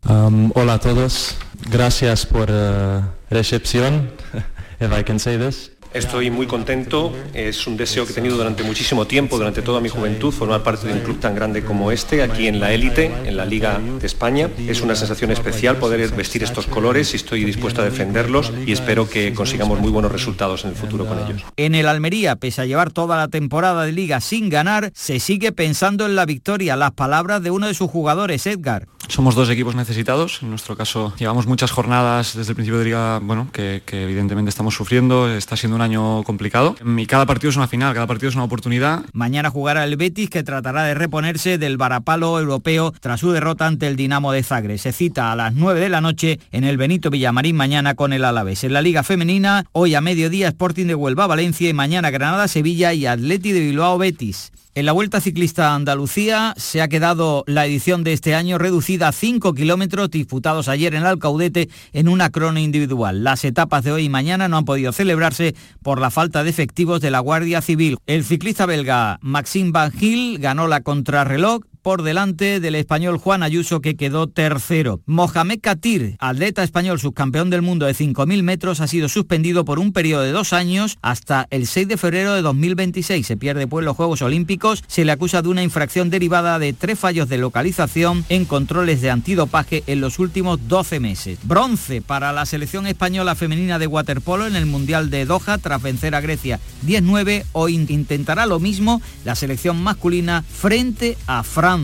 [0.55, 1.37] Hola a todos,
[1.71, 4.11] gracias por uh, recepción,
[4.81, 5.76] if I can say this.
[5.97, 9.89] Estoy muy contento, es un deseo que he tenido durante muchísimo tiempo, durante toda mi
[9.89, 13.35] juventud, formar parte de un club tan grande como este, aquí en la élite, en
[13.35, 14.51] la Liga de España.
[14.59, 19.09] Es una sensación especial poder vestir estos colores y estoy dispuesto a defenderlos y espero
[19.09, 21.43] que consigamos muy buenos resultados en el futuro con ellos.
[21.57, 25.51] En el Almería, pese a llevar toda la temporada de liga sin ganar, se sigue
[25.53, 26.77] pensando en la victoria.
[26.77, 28.87] Las palabras de uno de sus jugadores, Edgar.
[29.09, 33.21] Somos dos equipos necesitados, en nuestro caso llevamos muchas jornadas desde el principio de liga,
[33.23, 36.77] bueno, que, evidentemente estamos sufriendo, está siendo una año complicado.
[36.85, 39.05] Y cada partido es una final, cada partido es una oportunidad.
[39.13, 43.87] Mañana jugará el Betis que tratará de reponerse del varapalo europeo tras su derrota ante
[43.87, 44.79] el Dinamo de Zagreb.
[44.79, 48.25] Se cita a las 9 de la noche en el Benito Villamarín mañana con el
[48.25, 48.65] Alavés.
[48.65, 52.93] En la Liga Femenina, hoy a mediodía Sporting de Huelva Valencia y mañana Granada Sevilla
[52.93, 54.53] y Atleti de Bilbao Betis.
[54.77, 59.13] En la Vuelta Ciclista Andalucía se ha quedado la edición de este año reducida a
[59.13, 63.25] 5 kilómetros disputados ayer en Alcaudete en una crono individual.
[63.25, 67.01] Las etapas de hoy y mañana no han podido celebrarse por la falta de efectivos
[67.01, 67.99] de la Guardia Civil.
[68.07, 73.81] El ciclista belga Maxime Van Gil ganó la contrarreloj por delante del español Juan Ayuso
[73.81, 75.03] que quedó tercero.
[75.07, 79.93] Mohamed Katir, atleta español subcampeón del mundo de 5.000 metros, ha sido suspendido por un
[79.93, 83.25] periodo de dos años hasta el 6 de febrero de 2026.
[83.25, 84.83] Se pierde pues los Juegos Olímpicos.
[84.89, 89.13] Se le acusa de una infracción derivada de tres fallos de localización en controles de
[89.13, 91.39] antidopaje en los últimos 12 meses.
[91.45, 96.17] Bronce para la selección española femenina de waterpolo en el Mundial de Doha tras vencer
[96.17, 101.76] a Grecia 19 o intentará lo mismo la selección masculina frente a Francia.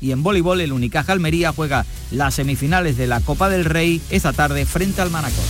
[0.00, 4.32] Y en voleibol el Unicaja Almería juega las semifinales de la Copa del Rey esta
[4.32, 5.44] tarde frente al Manacor.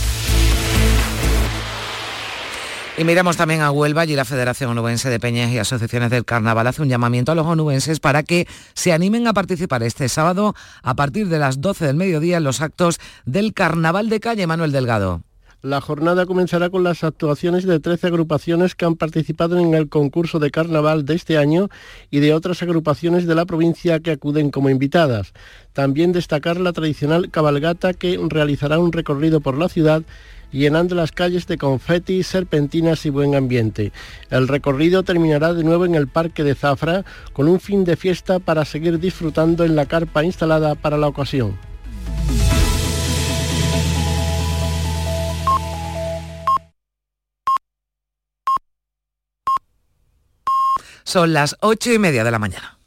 [2.95, 6.67] Y miramos también a Huelva y la Federación Onubense de Peñas y Asociaciones del Carnaval
[6.67, 10.53] hace un llamamiento a los onubenses para que se animen a participar este sábado
[10.83, 14.71] a partir de las 12 del mediodía en los actos del Carnaval de Calle Manuel
[14.71, 15.23] Delgado.
[15.63, 20.37] La jornada comenzará con las actuaciones de 13 agrupaciones que han participado en el concurso
[20.39, 21.69] de carnaval de este año
[22.11, 25.31] y de otras agrupaciones de la provincia que acuden como invitadas.
[25.71, 30.03] También destacar la tradicional cabalgata que realizará un recorrido por la ciudad
[30.51, 33.93] llenando las calles de confeti, serpentinas y buen ambiente.
[34.31, 38.39] El recorrido terminará de nuevo en el Parque de Zafra con un fin de fiesta
[38.39, 41.57] para seguir disfrutando en la carpa instalada para la ocasión.
[51.13, 52.79] Son las ocho y media de la mañana.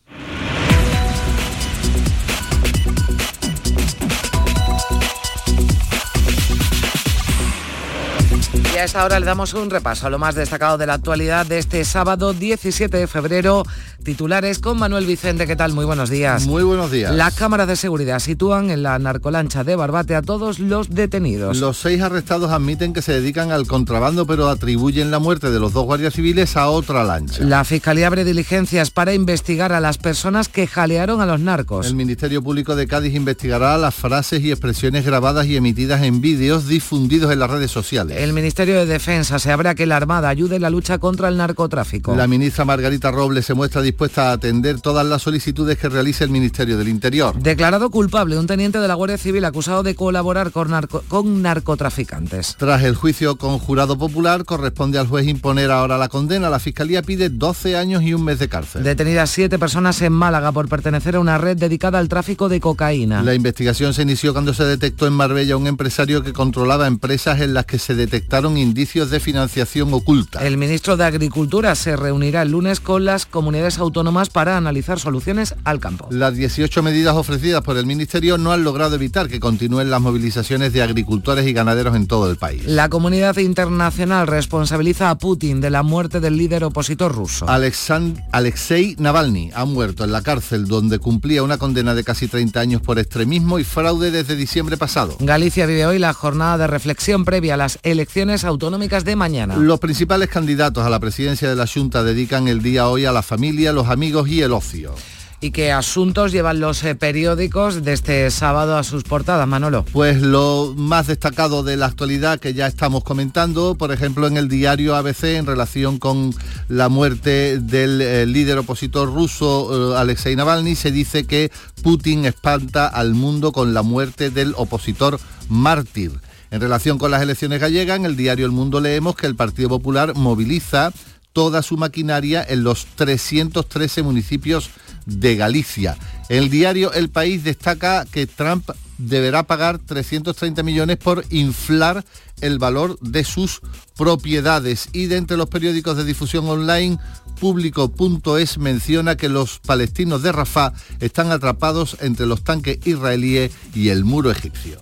[8.74, 11.46] Y a esta hora le damos un repaso a lo más destacado de la actualidad
[11.46, 13.62] de este sábado 17 de febrero.
[14.06, 15.48] Titulares con Manuel Vicente.
[15.48, 15.72] ¿Qué tal?
[15.72, 16.46] Muy buenos días.
[16.46, 17.12] Muy buenos días.
[17.12, 21.56] Las cámaras de seguridad sitúan en la narcolancha de Barbate a todos los detenidos.
[21.56, 25.72] Los seis arrestados admiten que se dedican al contrabando, pero atribuyen la muerte de los
[25.72, 27.42] dos guardias civiles a otra lancha.
[27.42, 31.88] La Fiscalía abre diligencias para investigar a las personas que jalearon a los narcos.
[31.88, 36.68] El Ministerio Público de Cádiz investigará las frases y expresiones grabadas y emitidas en vídeos
[36.68, 38.18] difundidos en las redes sociales.
[38.20, 41.26] El Ministerio de Defensa se abre a que la Armada ayude en la lucha contra
[41.26, 42.14] el narcotráfico.
[42.14, 46.30] La ministra Margarita Robles se muestra dispuesta a atender todas las solicitudes que realice el
[46.30, 47.34] Ministerio del Interior.
[47.38, 50.70] Declarado culpable un teniente de la Guardia Civil acusado de colaborar con,
[51.08, 52.56] con narcotraficantes.
[52.58, 56.50] Tras el juicio con jurado popular, corresponde al juez imponer ahora la condena.
[56.50, 58.84] La Fiscalía pide 12 años y un mes de cárcel.
[58.84, 63.22] Detenidas siete personas en Málaga por pertenecer a una red dedicada al tráfico de cocaína.
[63.22, 67.54] La investigación se inició cuando se detectó en Marbella un empresario que controlaba empresas en
[67.54, 70.46] las que se detectaron indicios de financiación oculta.
[70.46, 73.85] El ministro de Agricultura se reunirá el lunes con las comunidades autónomas
[74.32, 76.08] para analizar soluciones al campo.
[76.10, 80.72] Las 18 medidas ofrecidas por el Ministerio no han logrado evitar que continúen las movilizaciones
[80.72, 82.64] de agricultores y ganaderos en todo el país.
[82.66, 87.46] La comunidad internacional responsabiliza a Putin de la muerte del líder opositor ruso.
[87.48, 92.82] Alexei Navalny ha muerto en la cárcel donde cumplía una condena de casi 30 años
[92.82, 95.16] por extremismo y fraude desde diciembre pasado.
[95.20, 99.56] Galicia vive hoy la jornada de reflexión previa a las elecciones autonómicas de mañana.
[99.56, 103.22] Los principales candidatos a la presidencia de la Junta dedican el día hoy a la
[103.22, 104.94] familia, los amigos y el ocio.
[105.38, 109.84] ¿Y qué asuntos llevan los eh, periódicos de este sábado a sus portadas, Manolo?
[109.92, 114.48] Pues lo más destacado de la actualidad que ya estamos comentando, por ejemplo en el
[114.48, 116.34] diario ABC en relación con
[116.68, 121.52] la muerte del eh, líder opositor ruso eh, Alexei Navalny, se dice que
[121.82, 126.12] Putin espanta al mundo con la muerte del opositor mártir.
[126.50, 129.68] En relación con las elecciones gallegas, en el diario El Mundo leemos que el Partido
[129.68, 130.92] Popular moviliza
[131.36, 134.70] toda su maquinaria en los 313 municipios
[135.04, 135.98] de Galicia.
[136.30, 142.06] El diario El País destaca que Trump deberá pagar 330 millones por inflar
[142.40, 143.60] el valor de sus
[143.98, 144.88] propiedades.
[144.94, 146.96] Y de entre los periódicos de difusión online,
[147.38, 154.06] público.es menciona que los palestinos de Rafah están atrapados entre los tanques israelíes y el
[154.06, 154.80] muro egipcio.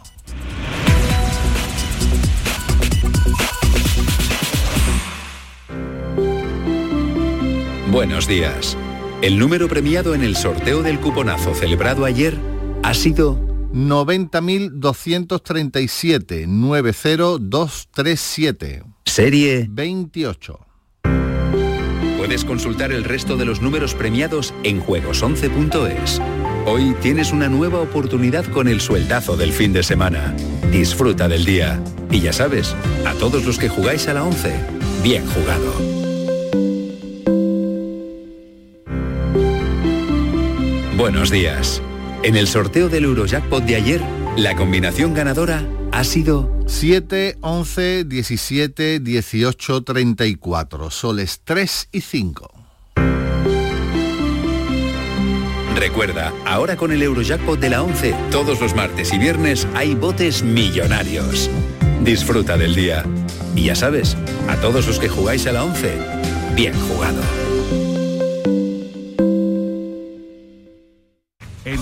[7.95, 8.77] Buenos días.
[9.23, 12.37] El número premiado en el sorteo del cuponazo celebrado ayer
[12.83, 13.39] ha sido
[13.73, 18.83] 90.237 90237.
[19.05, 20.59] Serie 28.
[22.19, 26.21] Puedes consultar el resto de los números premiados en juegos11.es.
[26.67, 30.35] Hoy tienes una nueva oportunidad con el sueldazo del fin de semana.
[30.73, 31.81] Disfruta del día.
[32.11, 32.75] Y ya sabes,
[33.07, 34.53] a todos los que jugáis a la 11,
[35.05, 36.04] bien jugado.
[40.97, 41.83] Buenos días.
[42.23, 44.01] En el sorteo del Eurojackpot de ayer,
[44.37, 52.51] la combinación ganadora ha sido 7, 11, 17, 18, 34, soles 3 y 5.
[55.75, 60.45] Recuerda, ahora con el Eurojackpot de la 11, todos los martes y viernes hay botes
[60.45, 61.51] millonarios.
[62.05, 63.05] Disfruta del día.
[63.57, 64.17] Y ya sabes,
[64.49, 65.93] a todos los que jugáis a la 11,
[66.55, 67.44] bien jugado.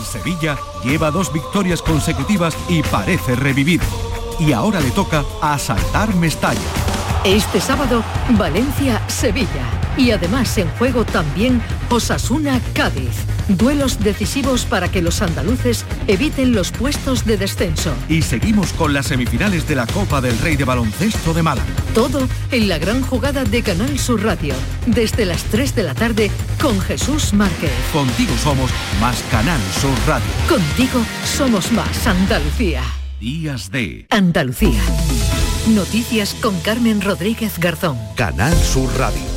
[0.05, 3.81] Sevilla lleva dos victorias consecutivas y parece revivir.
[4.39, 6.61] Y ahora le toca asaltar Mestalla.
[7.25, 9.65] Este sábado, Valencia-Sevilla.
[9.97, 13.32] Y además en juego también Osasuna-Cádiz.
[13.57, 17.93] Duelos decisivos para que los andaluces eviten los puestos de descenso.
[18.09, 21.69] Y seguimos con las semifinales de la Copa del Rey de Baloncesto de Málaga.
[21.95, 24.55] Todo en la gran jugada de Canal Sur Radio.
[24.87, 27.73] Desde las 3 de la tarde con Jesús Márquez.
[27.93, 28.71] Contigo somos
[29.01, 30.27] más Canal Sur Radio.
[30.49, 32.83] Contigo somos más Andalucía.
[33.21, 34.83] Días de Andalucía.
[35.69, 37.97] Noticias con Carmen Rodríguez Garzón.
[38.17, 39.32] Canal Sur Radio.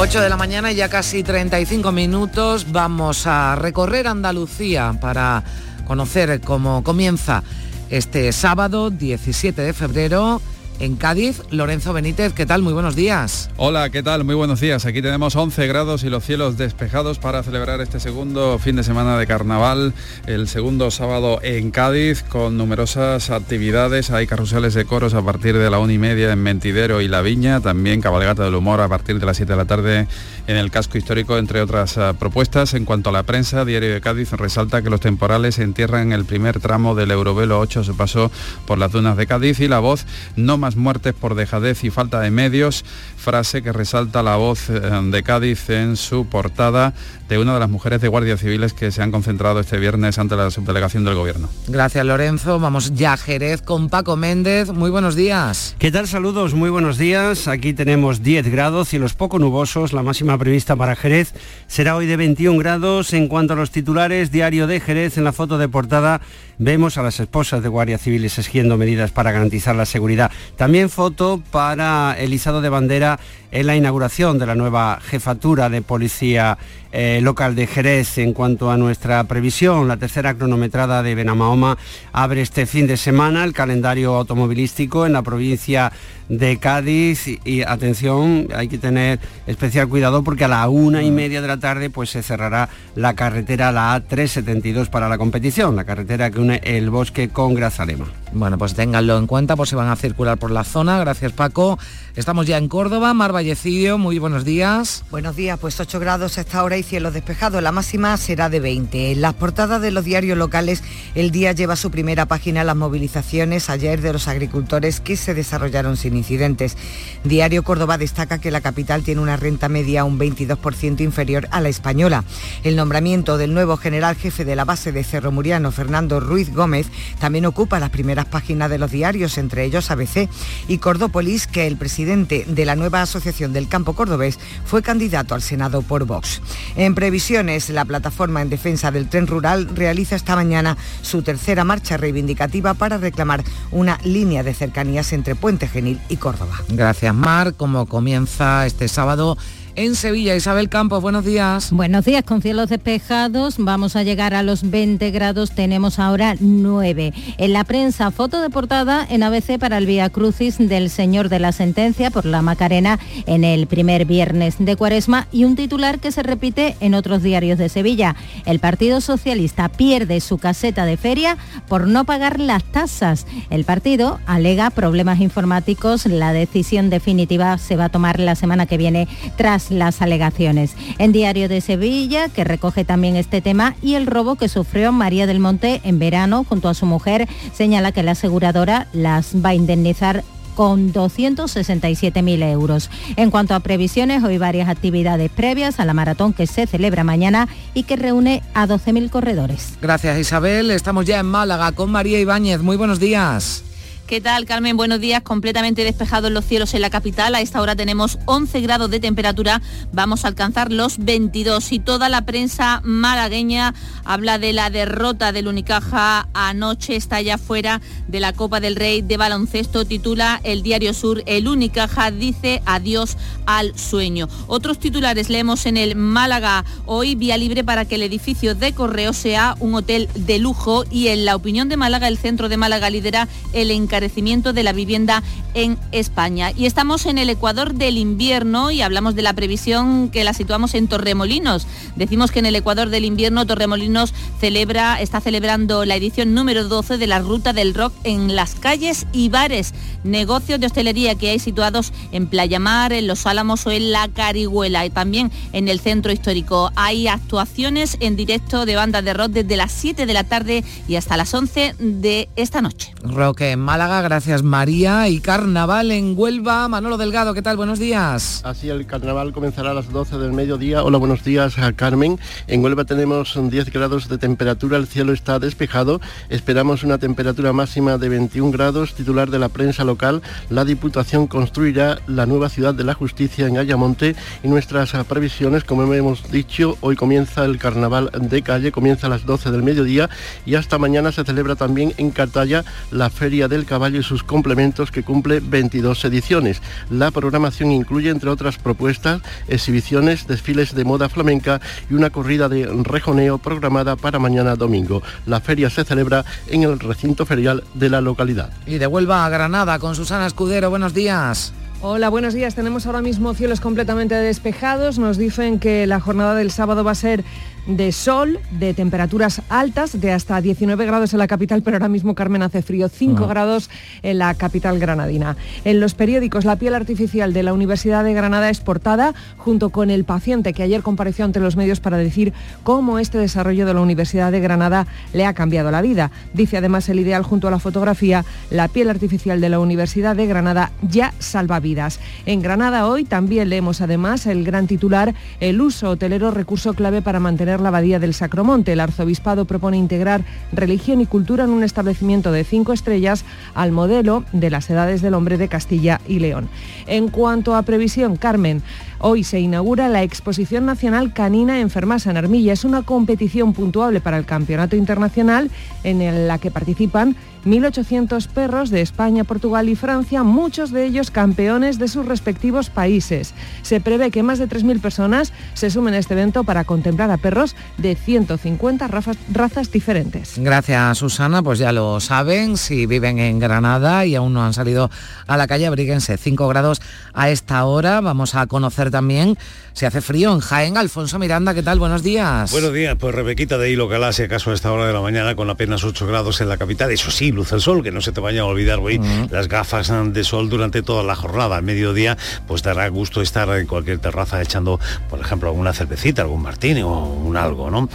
[0.00, 2.70] 8 de la mañana y ya casi 35 minutos.
[2.70, 5.42] Vamos a recorrer Andalucía para
[5.88, 7.42] conocer cómo comienza
[7.90, 10.40] este sábado 17 de febrero
[10.80, 11.42] en Cádiz.
[11.50, 12.62] Lorenzo Benítez, ¿qué tal?
[12.62, 13.50] Muy buenos días.
[13.56, 14.24] Hola, ¿qué tal?
[14.24, 14.86] Muy buenos días.
[14.86, 19.18] Aquí tenemos 11 grados y los cielos despejados para celebrar este segundo fin de semana
[19.18, 19.94] de carnaval,
[20.26, 24.10] el segundo sábado en Cádiz, con numerosas actividades.
[24.10, 27.22] Hay carruseles de coros a partir de la una y media en Mentidero y La
[27.22, 30.06] Viña, también cabalgata del humor a partir de las 7 de la tarde
[30.46, 32.74] en el casco histórico, entre otras uh, propuestas.
[32.74, 36.60] En cuanto a la prensa, Diario de Cádiz resalta que los temporales entierran el primer
[36.60, 38.30] tramo del Eurovelo 8, se pasó
[38.66, 40.06] por las dunas de Cádiz y la voz
[40.36, 42.84] no más muertes por dejadez y falta de medios,
[43.16, 46.94] frase que resalta la voz eh, de Cádiz en su portada
[47.28, 50.36] de una de las mujeres de guardias civiles que se han concentrado este viernes ante
[50.36, 51.48] la subdelegación del gobierno.
[51.66, 55.76] Gracias Lorenzo, vamos ya a Jerez con Paco Méndez, muy buenos días.
[55.78, 56.08] ¿Qué tal?
[56.08, 57.48] Saludos, muy buenos días.
[57.48, 61.34] Aquí tenemos 10 grados, cielos poco nubosos, la máxima prevista para Jerez
[61.66, 63.12] será hoy de 21 grados.
[63.12, 66.20] En cuanto a los titulares, diario de Jerez, en la foto de portada
[66.58, 70.30] vemos a las esposas de guardias civiles exigiendo medidas para garantizar la seguridad.
[70.56, 73.18] También foto para el izado de bandera
[73.50, 76.58] en la inauguración de la nueva jefatura de policía
[76.92, 78.18] eh, local de Jerez.
[78.18, 81.78] En cuanto a nuestra previsión, la tercera cronometrada de Benamahoma
[82.12, 85.92] abre este fin de semana el calendario automovilístico en la provincia
[86.28, 91.40] de Cádiz y, atención, hay que tener especial cuidado porque a la una y media
[91.40, 96.30] de la tarde pues se cerrará la carretera, la A372 para la competición, la carretera
[96.30, 98.06] que une el bosque con Grazalema.
[98.32, 100.98] Bueno, pues ténganlo en cuenta por si van a circular por la zona.
[100.98, 101.78] Gracias Paco.
[102.14, 105.04] Estamos ya en Córdoba, Mar Vallecillo, muy buenos días.
[105.10, 107.62] Buenos días, pues 8 grados a esta hora y cielos despejados.
[107.62, 109.12] La máxima será de 20.
[109.12, 110.82] En las portadas de los diarios locales,
[111.14, 115.96] el día lleva su primera página las movilizaciones ayer de los agricultores que se desarrollaron
[115.96, 116.76] sin incidentes.
[117.24, 121.68] Diario Córdoba destaca que la capital tiene una renta media un 22% inferior a la
[121.68, 122.24] española.
[122.64, 126.88] El nombramiento del nuevo general jefe de la base de Cerro Muriano, Fernando Ruiz Gómez,
[127.20, 130.28] también ocupa las primeras páginas de los diarios, entre ellos ABC
[130.68, 135.42] y Cordópolis, que el presidente de la nueva Asociación del Campo Cordobés fue candidato al
[135.42, 136.40] Senado por Vox.
[136.76, 141.96] En previsiones, la plataforma en defensa del tren rural realiza esta mañana su tercera marcha
[141.96, 146.56] reivindicativa para reclamar una línea de cercanías entre Puente Genil y Córdoba.
[146.68, 147.54] Gracias, Mar.
[147.54, 149.38] Como comienza este sábado
[149.78, 150.34] en Sevilla.
[150.34, 151.70] Isabel Campos, buenos días.
[151.70, 153.54] Buenos días, con cielos despejados.
[153.58, 157.12] Vamos a llegar a los 20 grados, tenemos ahora 9.
[157.38, 161.38] En la prensa, foto de portada en ABC para el Vía Crucis del Señor de
[161.38, 166.10] la Sentencia por la Macarena en el primer viernes de Cuaresma y un titular que
[166.10, 168.16] se repite en otros diarios de Sevilla.
[168.46, 173.28] El Partido Socialista pierde su caseta de feria por no pagar las tasas.
[173.48, 176.06] El partido alega problemas informáticos.
[176.06, 179.06] La decisión definitiva se va a tomar la semana que viene
[179.36, 180.74] tras las alegaciones.
[180.98, 185.26] En Diario de Sevilla, que recoge también este tema, y el robo que sufrió María
[185.26, 189.54] del Monte en verano junto a su mujer, señala que la aseguradora las va a
[189.54, 190.24] indemnizar
[190.58, 192.90] con 267.000 euros.
[193.14, 197.46] En cuanto a previsiones, hoy varias actividades previas a la maratón que se celebra mañana
[197.74, 199.74] y que reúne a 12.000 corredores.
[199.80, 202.60] Gracias Isabel, estamos ya en Málaga con María Ibáñez.
[202.60, 203.62] Muy buenos días.
[204.08, 204.78] ¿Qué tal, Carmen?
[204.78, 205.22] Buenos días.
[205.22, 207.34] Completamente despejados los cielos en la capital.
[207.34, 209.60] A esta hora tenemos 11 grados de temperatura.
[209.92, 211.72] Vamos a alcanzar los 22.
[211.72, 213.74] Y toda la prensa malagueña
[214.06, 216.96] habla de la derrota del Unicaja anoche.
[216.96, 219.84] Está ya fuera de la Copa del Rey de baloncesto.
[219.84, 221.22] Titula el Diario Sur.
[221.26, 224.26] El Unicaja dice adiós al sueño.
[224.46, 226.64] Otros titulares leemos en el Málaga.
[226.86, 230.84] Hoy vía libre para que el edificio de Correo sea un hotel de lujo.
[230.90, 234.62] Y en la opinión de Málaga, el centro de Málaga lidera el encargado encarecimiento de
[234.62, 235.24] la vivienda
[235.54, 236.52] en España.
[236.56, 240.74] Y estamos en el Ecuador del invierno y hablamos de la previsión que la situamos
[240.74, 241.66] en Torremolinos.
[241.96, 246.96] Decimos que en el Ecuador del invierno Torremolinos celebra, está celebrando la edición número 12
[246.96, 249.74] de la Ruta del Rock en las calles y bares,
[250.04, 254.06] negocios de hostelería que hay situados en Playa Mar, en Los Álamos o en La
[254.06, 256.70] Carihuela y también en el centro histórico.
[256.76, 260.94] Hay actuaciones en directo de bandas de rock desde las 7 de la tarde y
[260.94, 262.92] hasta las 11 de esta noche.
[263.02, 265.08] Roque en Málaga, gracias María.
[265.08, 267.56] Y carnaval en Huelva, Manolo Delgado, ¿qué tal?
[267.56, 268.42] Buenos días.
[268.44, 270.84] Así el carnaval comenzará a las 12 del mediodía.
[270.84, 272.18] Hola, buenos días a Carmen.
[272.46, 276.00] En Huelva tenemos 10 grados de temperatura, el cielo está despejado.
[276.28, 278.94] Esperamos una temperatura máxima de 21 grados.
[278.94, 283.56] Titular de la prensa local, la Diputación construirá la nueva ciudad de la justicia en
[283.56, 289.10] Ayamonte y nuestras previsiones, como hemos dicho, hoy comienza el carnaval de calle, comienza a
[289.10, 290.10] las 12 del mediodía
[290.44, 294.90] y hasta mañana se celebra también en Cartaya la Feria del Caballo y sus complementos
[294.90, 296.60] que cumple 22 ediciones.
[296.90, 302.66] La programación incluye, entre otras propuestas, exhibiciones, desfiles de moda flamenca y una corrida de
[302.66, 305.00] rejoneo programada para mañana domingo.
[305.26, 308.50] La feria se celebra en el recinto ferial de la localidad.
[308.66, 310.70] Y de Huelva a Granada con Susana Escudero.
[310.70, 311.52] Buenos días.
[311.80, 312.56] Hola, buenos días.
[312.56, 314.98] Tenemos ahora mismo cielos completamente despejados.
[314.98, 317.22] Nos dicen que la jornada del sábado va a ser
[317.68, 322.14] de sol, de temperaturas altas, de hasta 19 grados en la capital, pero ahora mismo
[322.14, 323.26] Carmen hace frío, 5 ah.
[323.26, 323.68] grados
[324.02, 325.36] en la capital granadina.
[325.64, 329.90] En los periódicos, la piel artificial de la Universidad de Granada es portada junto con
[329.90, 333.82] el paciente que ayer compareció ante los medios para decir cómo este desarrollo de la
[333.82, 336.10] Universidad de Granada le ha cambiado la vida.
[336.32, 340.26] Dice además el ideal junto a la fotografía, la piel artificial de la Universidad de
[340.26, 342.00] Granada ya salva vidas.
[342.24, 347.20] En Granada hoy también leemos además el gran titular, el uso hotelero recurso clave para
[347.20, 348.72] mantener la abadía del Sacromonte.
[348.72, 354.24] El arzobispado propone integrar religión y cultura en un establecimiento de cinco estrellas al modelo
[354.32, 356.48] de las edades del hombre de Castilla y León.
[356.86, 358.62] En cuanto a previsión, Carmen,
[359.00, 362.52] Hoy se inaugura la Exposición Nacional Canina Enfermasa en Armilla.
[362.52, 365.52] Es una competición puntuable para el Campeonato Internacional
[365.84, 371.78] en la que participan 1.800 perros de España, Portugal y Francia, muchos de ellos campeones
[371.78, 373.34] de sus respectivos países.
[373.62, 377.16] Se prevé que más de 3.000 personas se sumen a este evento para contemplar a
[377.16, 380.34] perros de 150 razas, diferentes.
[380.36, 381.42] Gracias, Susana.
[381.42, 384.90] Pues ya lo saben, si viven en Granada y aún no han salido
[385.26, 386.80] a la calle, abríguense 5 grados
[387.14, 388.00] a esta hora.
[388.00, 389.36] Vamos a conocer también
[389.78, 390.76] si hace frío en Jaén.
[390.76, 391.78] Alfonso Miranda, ¿qué tal?
[391.78, 392.50] Buenos días.
[392.50, 392.96] Buenos días.
[392.98, 395.84] Pues Rebequita de Hilo Calá, si acaso a esta hora de la mañana con apenas
[395.84, 396.90] 8 grados en la capital.
[396.90, 399.00] Eso sí, luz el sol, que no se te vaya a olvidar hoy
[399.30, 401.58] las gafas de sol durante toda la jornada.
[401.58, 402.18] Al mediodía,
[402.48, 406.98] pues dará gusto estar en cualquier terraza echando, por ejemplo, alguna cervecita, algún martini o
[406.98, 407.88] un algo, ¿no?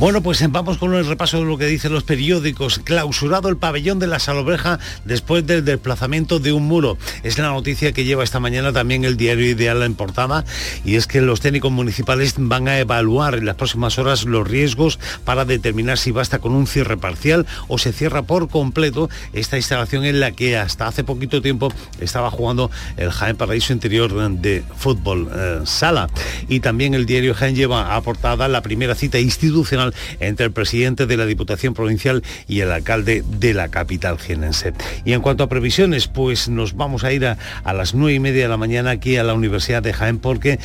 [0.00, 2.80] Bueno, pues vamos con el repaso de lo que dicen los periódicos.
[2.80, 6.98] Clausurado el pabellón de la Salobreja después del desplazamiento de un muro.
[7.22, 10.44] Es la noticia que lleva esta mañana también el diario Ideal en portada
[10.84, 14.98] y es que los técnicos municipales van a evaluar en las próximas horas los riesgos
[15.24, 20.06] para determinar si basta con un cierre parcial o se cierra por completo esta instalación
[20.06, 21.70] en la que hasta hace poquito tiempo
[22.00, 26.08] estaba jugando el Jaén Paraíso Interior de Fútbol eh, Sala.
[26.48, 31.16] Y también el diario Jaén lleva aportada la primera cita institucional entre el presidente de
[31.18, 34.72] la Diputación Provincial y el alcalde de la capital jienense.
[35.04, 38.20] Y en cuanto a previsiones, pues nos vamos a ir a, a las nueve y
[38.20, 40.58] media de la mañana aquí a la Universidad de Jaén porque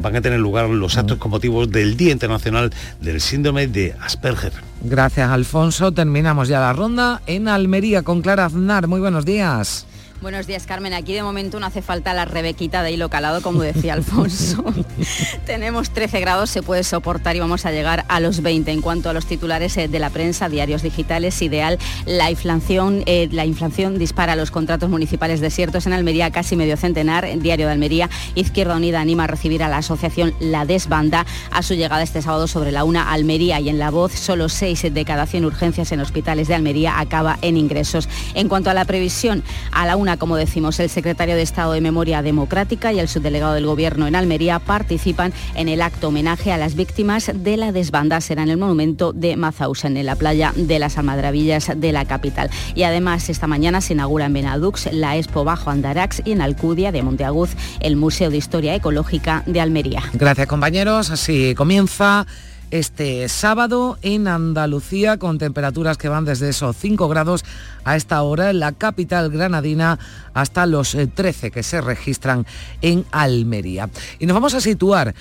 [0.00, 4.52] van a tener lugar los actos con motivos del Día Internacional del Síndrome de Asperger.
[4.82, 5.92] Gracias, Alfonso.
[5.92, 8.86] Terminamos ya la ronda en Almería con Clara Aznar.
[8.86, 9.86] Muy buenos días.
[10.22, 10.94] Buenos días, Carmen.
[10.94, 14.64] Aquí de momento no hace falta la rebequita de hilo calado, como decía Alfonso.
[15.46, 18.72] Tenemos 13 grados, se puede soportar y vamos a llegar a los 20.
[18.72, 23.28] En cuanto a los titulares eh, de la prensa, diarios digitales, ideal, la inflación, eh,
[23.30, 27.26] la inflación dispara los contratos municipales desiertos en Almería, casi medio centenar.
[27.38, 31.74] Diario de Almería, Izquierda Unida anima a recibir a la asociación La Desbanda a su
[31.74, 35.26] llegada este sábado sobre la una Almería y en La Voz, solo 6 de cada
[35.26, 38.08] 100 urgencias en hospitales de Almería acaba en ingresos.
[38.34, 41.80] En cuanto a la previsión, a la una como decimos, el secretario de Estado de
[41.80, 46.58] Memoria Democrática y el subdelegado del Gobierno en Almería participan en el acto homenaje a
[46.58, 48.20] las víctimas de la desbanda.
[48.20, 52.50] Será en el monumento de Mazausen, en la playa de las Almadrabillas de la capital.
[52.76, 56.92] Y además, esta mañana se inaugura en Benadux la Expo Bajo Andarax y en Alcudia
[56.92, 57.50] de Monteaguz
[57.80, 60.02] el Museo de Historia Ecológica de Almería.
[60.12, 62.26] Gracias compañeros, así comienza
[62.70, 67.44] este sábado en Andalucía con temperaturas que van desde esos 5 grados
[67.84, 69.98] a esta hora en la capital granadina
[70.34, 72.46] hasta los 13 eh, que se registran
[72.82, 73.88] en Almería.
[74.18, 75.14] Y nos vamos a situar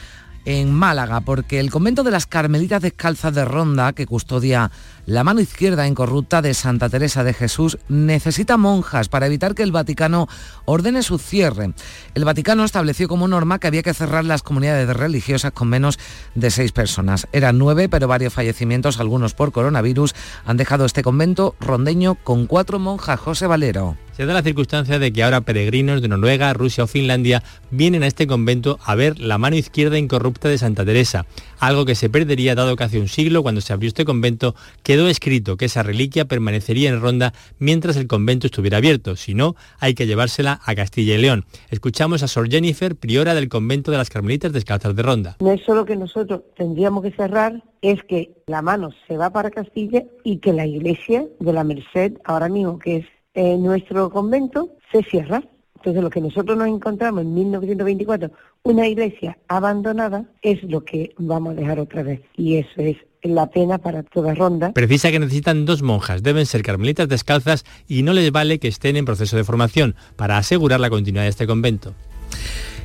[0.45, 4.71] en Málaga, porque el convento de las Carmelitas Descalzas de Ronda, que custodia
[5.05, 9.71] la mano izquierda incorrupta de Santa Teresa de Jesús, necesita monjas para evitar que el
[9.71, 10.27] Vaticano
[10.65, 11.73] ordene su cierre.
[12.13, 15.99] El Vaticano estableció como norma que había que cerrar las comunidades religiosas con menos
[16.35, 17.27] de seis personas.
[17.31, 20.15] Eran nueve, pero varios fallecimientos, algunos por coronavirus,
[20.45, 23.19] han dejado este convento rondeño con cuatro monjas.
[23.19, 24.04] José Valero.
[24.15, 28.07] Se da la circunstancia de que ahora peregrinos de Noruega, Rusia o Finlandia vienen a
[28.07, 31.25] este convento a ver la mano izquierda incorrupta de Santa Teresa,
[31.59, 35.09] algo que se perdería dado que hace un siglo, cuando se abrió este convento, quedó
[35.09, 39.95] escrito que esa reliquia permanecería en Ronda mientras el convento estuviera abierto, si no, hay
[39.95, 41.43] que llevársela a Castilla y León.
[41.69, 45.35] Escuchamos a Sor Jennifer, priora del convento de las Carmelitas Descalzas de Ronda.
[45.41, 49.51] No es solo que nosotros tendríamos que cerrar, es que la mano se va para
[49.51, 53.05] Castilla y que la iglesia de la Merced, ahora mismo que es
[53.35, 55.43] eh, nuestro convento se cierra.
[55.75, 58.31] Entonces lo que nosotros nos encontramos en 1924,
[58.63, 62.21] una iglesia abandonada, es lo que vamos a dejar otra vez.
[62.35, 64.73] Y eso es la pena para toda ronda.
[64.73, 68.95] Precisa que necesitan dos monjas, deben ser carmelitas descalzas y no les vale que estén
[68.95, 71.93] en proceso de formación para asegurar la continuidad de este convento.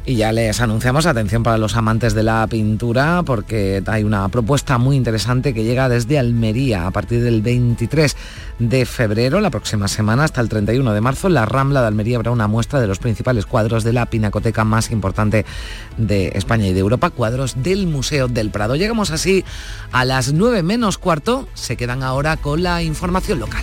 [0.07, 4.79] Y ya les anunciamos atención para los amantes de la pintura porque hay una propuesta
[4.79, 8.17] muy interesante que llega desde Almería a partir del 23
[8.59, 11.29] de febrero, la próxima semana, hasta el 31 de marzo.
[11.29, 14.91] La Rambla de Almería habrá una muestra de los principales cuadros de la pinacoteca más
[14.91, 15.45] importante
[15.99, 18.77] de España y de Europa, cuadros del Museo del Prado.
[18.77, 19.45] Llegamos así
[19.93, 21.47] a las 9 menos cuarto.
[21.55, 23.63] Se quedan ahora con la información local.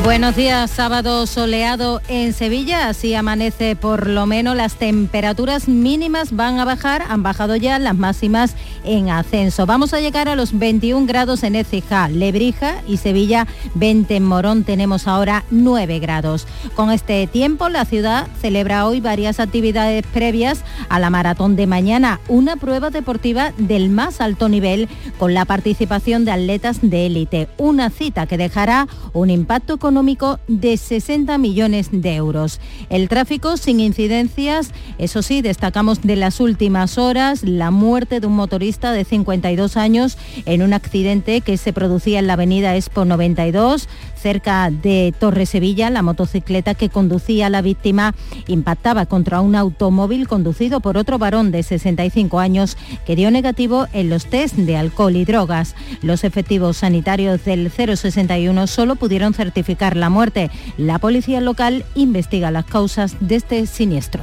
[0.00, 6.58] Buenos días, sábado soleado en Sevilla, así amanece por lo menos las temperaturas mínimas van
[6.58, 9.64] a bajar, han bajado ya las máximas en ascenso.
[9.64, 14.64] Vamos a llegar a los 21 grados en Écija, Lebrija y Sevilla 20 en Morón
[14.64, 16.48] tenemos ahora 9 grados.
[16.74, 22.18] Con este tiempo la ciudad celebra hoy varias actividades previas a la maratón de mañana,
[22.26, 24.88] una prueba deportiva del más alto nivel
[25.18, 30.76] con la participación de atletas de élite, una cita que dejará un impacto económico de
[30.76, 32.60] 60 millones de euros.
[32.88, 38.36] El tráfico sin incidencias, eso sí, destacamos de las últimas horas la muerte de un
[38.36, 43.88] motorista de 52 años en un accidente que se producía en la avenida Expo 92
[44.22, 48.14] cerca de Torre Sevilla, la motocicleta que conducía a la víctima
[48.46, 54.08] impactaba contra un automóvil conducido por otro varón de 65 años que dio negativo en
[54.08, 55.74] los test de alcohol y drogas.
[56.02, 60.50] Los efectivos sanitarios del 061 solo pudieron certificar la muerte.
[60.78, 64.22] La policía local investiga las causas de este siniestro.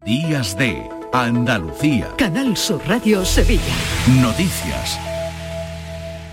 [0.05, 2.13] Días de Andalucía.
[2.17, 3.73] Canal Sur Radio Sevilla.
[4.21, 5.18] Noticias.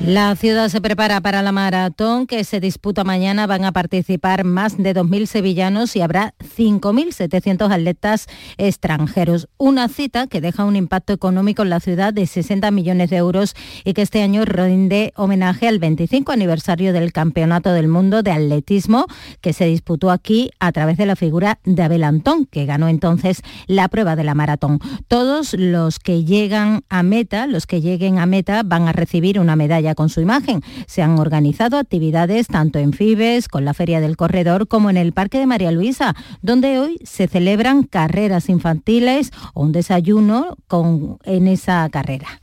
[0.00, 3.46] La ciudad se prepara para la maratón que se disputa mañana.
[3.46, 8.26] Van a participar más de 2.000 sevillanos y habrá 5.700 atletas
[8.58, 9.48] extranjeros.
[9.56, 13.54] Una cita que deja un impacto económico en la ciudad de 60 millones de euros
[13.84, 19.06] y que este año rinde homenaje al 25 aniversario del Campeonato del Mundo de Atletismo
[19.40, 23.40] que se disputó aquí a través de la figura de Abel Antón, que ganó entonces
[23.66, 24.78] la prueba de la maratón.
[25.08, 29.56] Todos los que llegan a meta, los que lleguen a meta, van a recibir una
[29.56, 30.62] medalla con su imagen.
[30.86, 35.12] Se han organizado actividades tanto en Fibes, con la Feria del Corredor, como en el
[35.12, 41.48] Parque de María Luisa, donde hoy se celebran carreras infantiles o un desayuno con, en
[41.48, 42.40] esa carrera.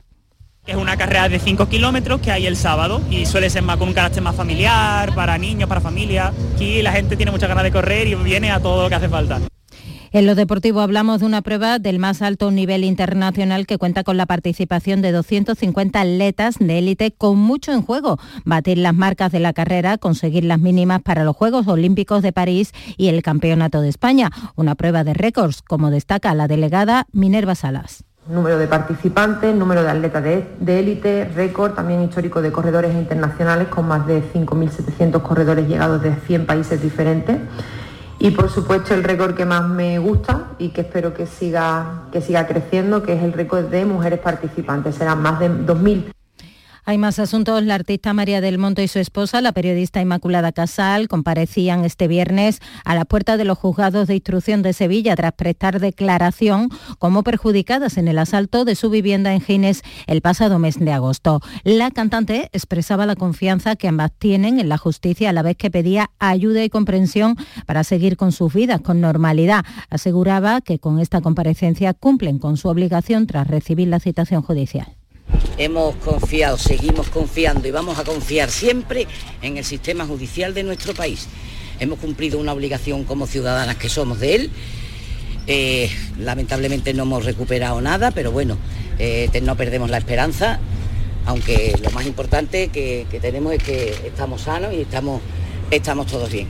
[0.66, 3.88] Es una carrera de 5 kilómetros que hay el sábado y suele ser más con
[3.88, 6.32] un carácter más familiar, para niños, para familia.
[6.54, 9.10] Aquí la gente tiene muchas ganas de correr y viene a todo lo que hace
[9.10, 9.40] falta.
[10.14, 14.16] En lo deportivo hablamos de una prueba del más alto nivel internacional que cuenta con
[14.16, 18.18] la participación de 250 atletas de élite con mucho en juego.
[18.44, 22.70] Batir las marcas de la carrera, conseguir las mínimas para los Juegos Olímpicos de París
[22.96, 24.30] y el Campeonato de España.
[24.54, 29.90] Una prueba de récords, como destaca la delegada Minerva Salas número de participantes, número de
[29.90, 36.00] atletas de élite, récord también histórico de corredores internacionales con más de 5.700 corredores llegados
[36.00, 37.36] de 100 países diferentes
[38.18, 42.20] y por supuesto el récord que más me gusta y que espero que siga, que
[42.20, 44.94] siga creciendo, que es el récord de mujeres participantes.
[44.94, 46.13] Serán más de 2.000
[46.84, 47.62] hay más asuntos.
[47.64, 52.60] La artista María del Monte y su esposa, la periodista Inmaculada Casal, comparecían este viernes
[52.84, 56.68] a la puerta de los juzgados de instrucción de Sevilla tras prestar declaración
[56.98, 61.40] como perjudicadas en el asalto de su vivienda en Gines el pasado mes de agosto.
[61.62, 65.70] La cantante expresaba la confianza que ambas tienen en la justicia a la vez que
[65.70, 69.64] pedía ayuda y comprensión para seguir con sus vidas con normalidad.
[69.90, 75.03] Aseguraba que con esta comparecencia cumplen con su obligación tras recibir la citación judicial.
[75.56, 79.06] Hemos confiado, seguimos confiando y vamos a confiar siempre
[79.40, 81.28] en el sistema judicial de nuestro país.
[81.78, 84.50] Hemos cumplido una obligación como ciudadanas que somos de él.
[85.46, 88.56] Eh, lamentablemente no hemos recuperado nada, pero bueno,
[88.98, 90.58] eh, no perdemos la esperanza,
[91.26, 95.20] aunque lo más importante que, tenemos es que estamos sanos y estamos,
[95.70, 96.48] estamos todos bien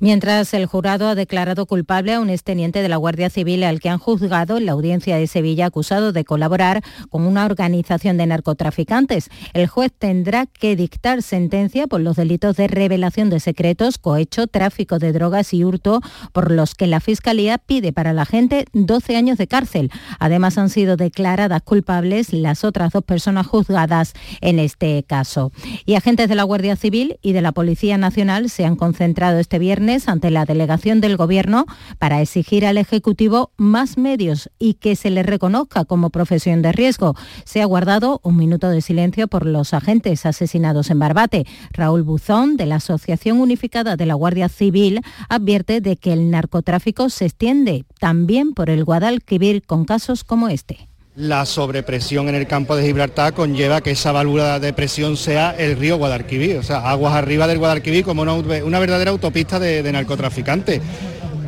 [0.00, 3.88] mientras el jurado ha declarado culpable a un exteniente de la Guardia Civil al que
[3.88, 9.30] han juzgado en la audiencia de Sevilla acusado de colaborar con una organización de narcotraficantes.
[9.52, 14.98] El juez tendrá que dictar sentencia por los delitos de revelación de secretos, cohecho, tráfico
[14.98, 16.00] de drogas y hurto,
[16.32, 19.90] por los que la Fiscalía pide para la gente 12 años de cárcel.
[20.18, 25.52] Además han sido declaradas culpables las otras dos personas juzgadas en este caso.
[25.84, 29.58] Y agentes de la Guardia Civil y de la Policía Nacional se han concentrado este
[29.58, 31.64] viernes ante la delegación del Gobierno
[31.98, 37.14] para exigir al Ejecutivo más medios y que se le reconozca como profesión de riesgo.
[37.44, 41.46] Se ha guardado un minuto de silencio por los agentes asesinados en Barbate.
[41.72, 47.08] Raúl Buzón, de la Asociación Unificada de la Guardia Civil, advierte de que el narcotráfico
[47.08, 50.87] se extiende también por el Guadalquivir con casos como este.
[51.18, 55.76] La sobrepresión en el campo de Gibraltar conlleva que esa válvula de presión sea el
[55.76, 60.80] río Guadalquivir, o sea, aguas arriba del Guadalquivir como una, verdadera autopista de, de narcotraficantes.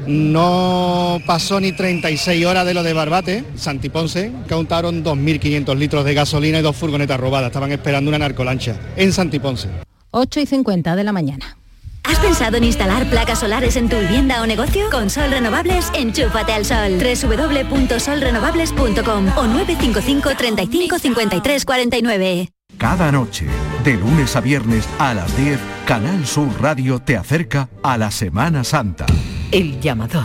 [0.08, 6.58] No pasó ni 36 horas de lo de Barbate, Santiponce, contaron 2.500 litros de gasolina
[6.58, 7.50] y dos furgonetas robadas.
[7.50, 9.68] Estaban esperando una narcolancha en Santiponce.
[10.10, 11.59] 8 y 50 de la mañana.
[12.04, 14.88] ¿Has pensado en instalar placas solares en tu vivienda o negocio?
[14.90, 16.98] Con Sol Renovables, enchúfate al sol.
[16.98, 22.48] www.solrenovables.com o 955 35 53 49.
[22.78, 23.46] Cada noche,
[23.84, 28.64] de lunes a viernes a las 10, Canal Sur Radio te acerca a la Semana
[28.64, 29.06] Santa.
[29.52, 30.24] El llamador.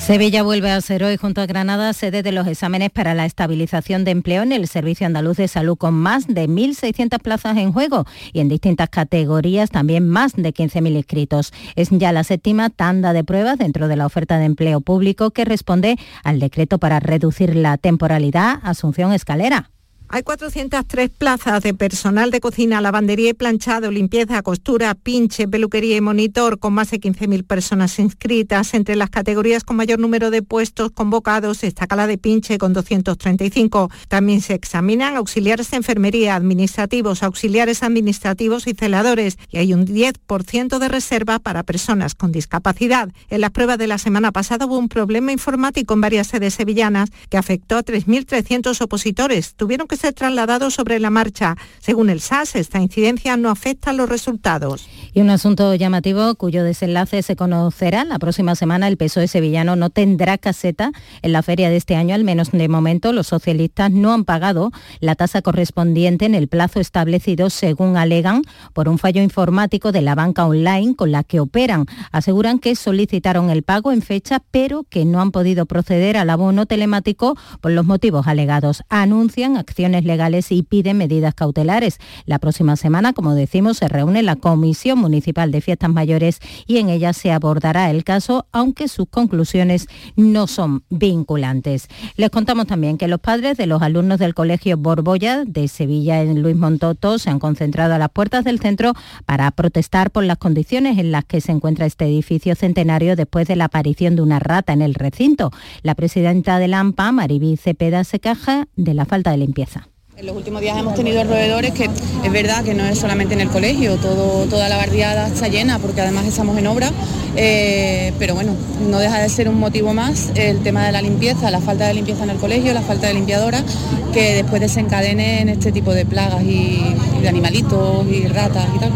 [0.00, 4.02] Sevilla vuelve a ser hoy junto a Granada sede de los exámenes para la estabilización
[4.02, 8.06] de empleo en el Servicio Andaluz de Salud con más de 1.600 plazas en juego
[8.32, 11.52] y en distintas categorías también más de 15.000 inscritos.
[11.76, 15.44] Es ya la séptima tanda de pruebas dentro de la oferta de empleo público que
[15.44, 19.70] responde al decreto para reducir la temporalidad Asunción Escalera.
[20.12, 26.00] Hay 403 plazas de personal de cocina, lavandería y planchado, limpieza, costura, pinche, peluquería y
[26.00, 28.74] monitor, con más de 15.000 personas inscritas.
[28.74, 33.88] Entre las categorías con mayor número de puestos convocados destaca la de pinche con 235.
[34.08, 39.38] También se examinan auxiliares de enfermería, administrativos, auxiliares administrativos y celadores.
[39.48, 43.12] Y hay un 10% de reserva para personas con discapacidad.
[43.28, 47.10] En las pruebas de la semana pasada hubo un problema informático en varias sedes sevillanas
[47.28, 49.54] que afectó a 3.300 opositores.
[49.54, 51.56] Tuvieron que ser trasladado sobre la marcha.
[51.78, 54.88] Según el SAS, esta incidencia no afecta a los resultados.
[55.12, 58.88] Y un asunto llamativo cuyo desenlace se conocerá la próxima semana.
[58.88, 60.92] El PSOE sevillano no tendrá caseta
[61.22, 63.12] en la feria de este año, al menos de momento.
[63.12, 64.70] Los socialistas no han pagado
[65.00, 68.42] la tasa correspondiente en el plazo establecido, según alegan,
[68.72, 71.86] por un fallo informático de la banca online con la que operan.
[72.10, 76.64] Aseguran que solicitaron el pago en fecha, pero que no han podido proceder al abono
[76.64, 78.82] telemático por los motivos alegados.
[78.88, 81.98] Anuncian acciones legales y pide medidas cautelares.
[82.26, 86.88] La próxima semana, como decimos, se reúne la Comisión Municipal de Fiestas Mayores y en
[86.88, 89.86] ella se abordará el caso, aunque sus conclusiones
[90.16, 91.88] no son vinculantes.
[92.16, 96.42] Les contamos también que los padres de los alumnos del Colegio Borbolla de Sevilla en
[96.42, 98.92] Luis Montoto se han concentrado a las puertas del centro
[99.26, 103.56] para protestar por las condiciones en las que se encuentra este edificio centenario después de
[103.56, 105.50] la aparición de una rata en el recinto.
[105.82, 109.79] La presidenta de la AMPA, Mariví Cepeda, se queja de la falta de limpieza.
[110.20, 113.40] En los últimos días hemos tenido roedores que es verdad que no es solamente en
[113.40, 116.90] el colegio, todo, toda la barriada está llena porque además estamos en obra,
[117.36, 118.52] eh, pero bueno,
[118.90, 121.94] no deja de ser un motivo más el tema de la limpieza, la falta de
[121.94, 123.64] limpieza en el colegio, la falta de limpiadora,
[124.12, 128.92] que después desencadenen este tipo de plagas y de animalitos y ratas y tal.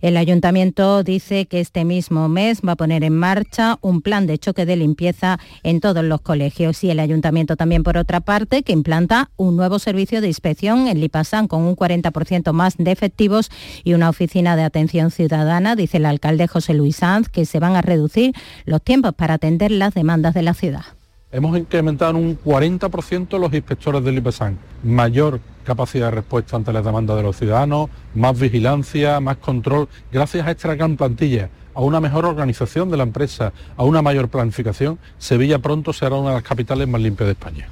[0.00, 4.38] El ayuntamiento dice que este mismo mes va a poner en marcha un plan de
[4.38, 8.72] choque de limpieza en todos los colegios y el ayuntamiento también por otra parte que
[8.72, 13.50] implanta un nuevo servicio de inspección en Lipasán con un 40% más de efectivos
[13.84, 17.76] y una oficina de atención ciudadana, dice el alcalde José Luis Sanz, que se van
[17.76, 18.34] a reducir
[18.64, 20.97] los tiempos para atender las demandas de la ciudad.
[21.30, 24.56] Hemos incrementado en un 40% los inspectores del IPESAN.
[24.82, 30.46] Mayor capacidad de respuesta ante las demandas de los ciudadanos, más vigilancia, más control, gracias
[30.46, 34.98] a esta gran plantilla, a una mejor organización de la empresa, a una mayor planificación,
[35.18, 37.68] Sevilla pronto será una de las capitales más limpias de España.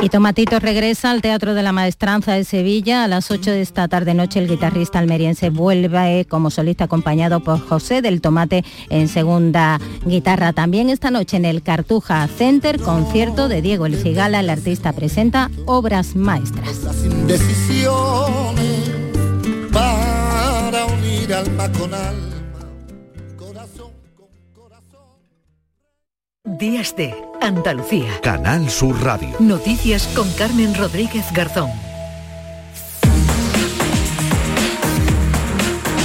[0.00, 3.02] Y Tomatito regresa al Teatro de la Maestranza de Sevilla.
[3.02, 7.58] A las 8 de esta tarde noche el guitarrista almeriense vuelve como solista acompañado por
[7.58, 10.52] José del Tomate en segunda guitarra.
[10.52, 14.38] También esta noche en el Cartuja Center, concierto de Diego El Cigala.
[14.38, 16.78] El artista presenta obras maestras.
[19.72, 22.28] para unir alma con alma.
[26.44, 28.20] Días de Andalucía.
[28.22, 29.34] Canal Sur Radio.
[29.38, 31.70] Noticias con Carmen Rodríguez Garzón.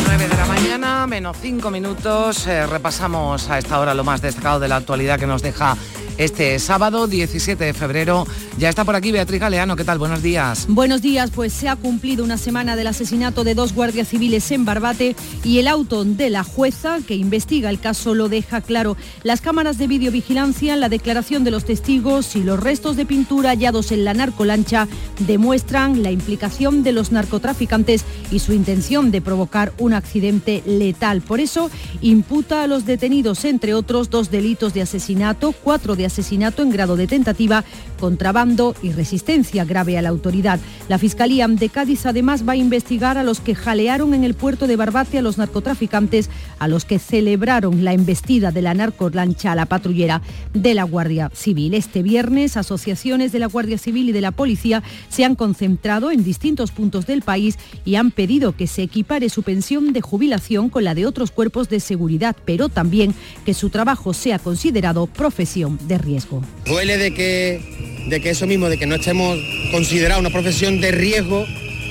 [0.06, 2.48] 9 de la mañana, menos 5 minutos.
[2.48, 5.76] Eh, repasamos a esta hora lo más destacado de la actualidad que nos deja
[6.18, 8.26] este sábado 17 de febrero.
[8.58, 9.98] Ya está por aquí Beatriz Galeano, ¿qué tal?
[9.98, 10.66] Buenos días.
[10.68, 14.66] Buenos días, pues se ha cumplido una semana del asesinato de dos guardias civiles en
[14.66, 18.98] Barbate y el auto de la jueza que investiga el caso lo deja claro.
[19.24, 23.92] Las cámaras de videovigilancia, la declaración de los testigos y los restos de pintura hallados
[23.92, 24.88] en la narcolancha
[25.20, 31.22] demuestran la implicación de los narcotraficantes y su intención de provocar un accidente letal.
[31.22, 31.70] Por eso
[32.02, 36.96] imputa a los detenidos, entre otros, dos delitos de asesinato, cuatro de asesinato en grado
[36.96, 37.64] de tentativa,
[38.04, 40.60] contrabando y resistencia grave a la autoridad.
[40.90, 44.68] La Fiscalía de Cádiz además va a investigar a los que jalearon en el puerto
[44.68, 46.30] de Barbate a los narcotraficantes,
[46.60, 50.22] a los que celebraron la embestida de la narcolancha a la patrullera
[50.54, 51.74] de la Guardia Civil.
[51.76, 56.26] Este viernes, asociaciones de la Guardia Civil y de la Policía se han concentrado en
[56.26, 60.84] distintos puntos del país y han pedido que se equipare su pensión de jubilación con
[60.84, 65.98] la de otros cuerpos de seguridad, pero también que su trabajo sea considerado profesión de
[65.98, 66.44] riesgo.
[66.66, 69.38] Duele de que, de que eso mismo, de que no estemos
[69.72, 71.46] considerados una profesión de riesgo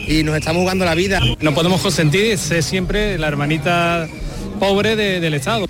[0.06, 1.20] y nos estamos jugando la vida.
[1.40, 4.08] No podemos consentir ser siempre la hermanita
[4.60, 5.66] pobre de- del Estado.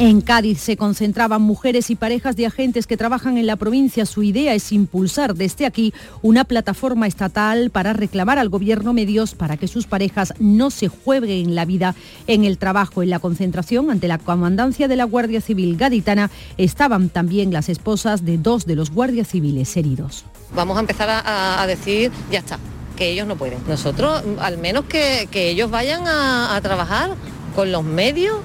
[0.00, 4.06] En Cádiz se concentraban mujeres y parejas de agentes que trabajan en la provincia.
[4.06, 5.92] Su idea es impulsar desde aquí
[6.22, 11.54] una plataforma estatal para reclamar al gobierno medios para que sus parejas no se jueguen
[11.54, 11.94] la vida
[12.26, 13.02] en el trabajo.
[13.02, 18.24] En la concentración ante la comandancia de la Guardia Civil gaditana estaban también las esposas
[18.24, 20.24] de dos de los guardias civiles heridos.
[20.54, 22.58] Vamos a empezar a, decir, ya está,
[22.96, 23.58] que ellos no pueden.
[23.68, 27.10] Nosotros, al menos que, ellos vayan a trabajar
[27.54, 28.38] con los medios,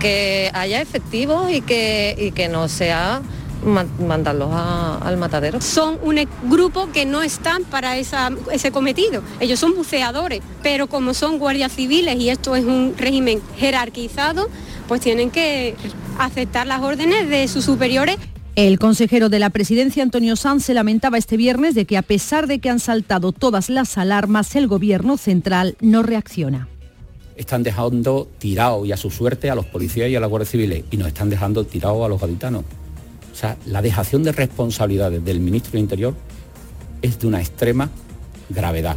[0.00, 3.20] que haya efectivos y que, y que no sea
[3.64, 5.60] ma- mandarlos a- al matadero.
[5.60, 9.22] son un e- grupo que no están para esa- ese cometido.
[9.38, 14.48] Ellos son buceadores, pero como son guardias civiles y esto es un régimen jerarquizado,
[14.88, 15.76] pues tienen que
[16.18, 18.16] aceptar las órdenes de sus superiores
[18.56, 22.46] El consejero de la presidencia, Antonio Sanz, se lamentaba este viernes de que a pesar
[22.48, 26.66] de que han saltado todas las alarmas, el gobierno central no reacciona.
[27.40, 30.84] Están dejando tirado y a su suerte a los policías y a la Guardia Civil
[30.90, 32.64] y nos están dejando tirados a los gaditanos.
[33.32, 36.14] O sea, la dejación de responsabilidades del ministro del Interior
[37.00, 37.88] es de una extrema
[38.50, 38.96] gravedad.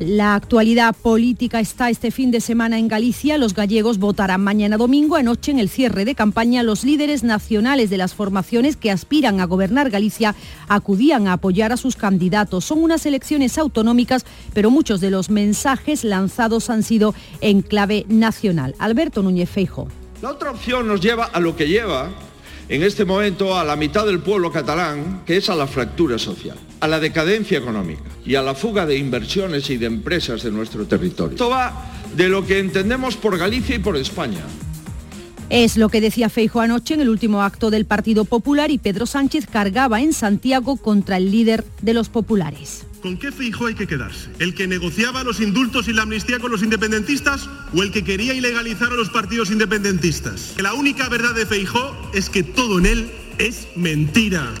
[0.00, 3.36] La actualidad política está este fin de semana en Galicia.
[3.36, 5.16] Los gallegos votarán mañana domingo.
[5.16, 9.46] Anoche en el cierre de campaña, los líderes nacionales de las formaciones que aspiran a
[9.46, 10.36] gobernar Galicia
[10.68, 12.64] acudían a apoyar a sus candidatos.
[12.64, 14.24] Son unas elecciones autonómicas,
[14.54, 18.76] pero muchos de los mensajes lanzados han sido en clave nacional.
[18.78, 19.88] Alberto Núñez Feijo.
[20.22, 22.12] La otra opción nos lleva a lo que lleva
[22.68, 26.56] en este momento a la mitad del pueblo catalán, que es a la fractura social,
[26.80, 30.86] a la decadencia económica y a la fuga de inversiones y de empresas de nuestro
[30.86, 31.32] territorio.
[31.32, 34.42] Esto va de lo que entendemos por Galicia y por España.
[35.50, 39.06] Es lo que decía Feijo anoche en el último acto del Partido Popular y Pedro
[39.06, 42.87] Sánchez cargaba en Santiago contra el líder de los populares.
[43.02, 44.30] ¿Con qué Feijo hay que quedarse?
[44.38, 48.34] ¿El que negociaba los indultos y la amnistía con los independentistas o el que quería
[48.34, 50.54] ilegalizar a los partidos independentistas?
[50.58, 54.52] La única verdad de Feijo es que todo en él es mentira.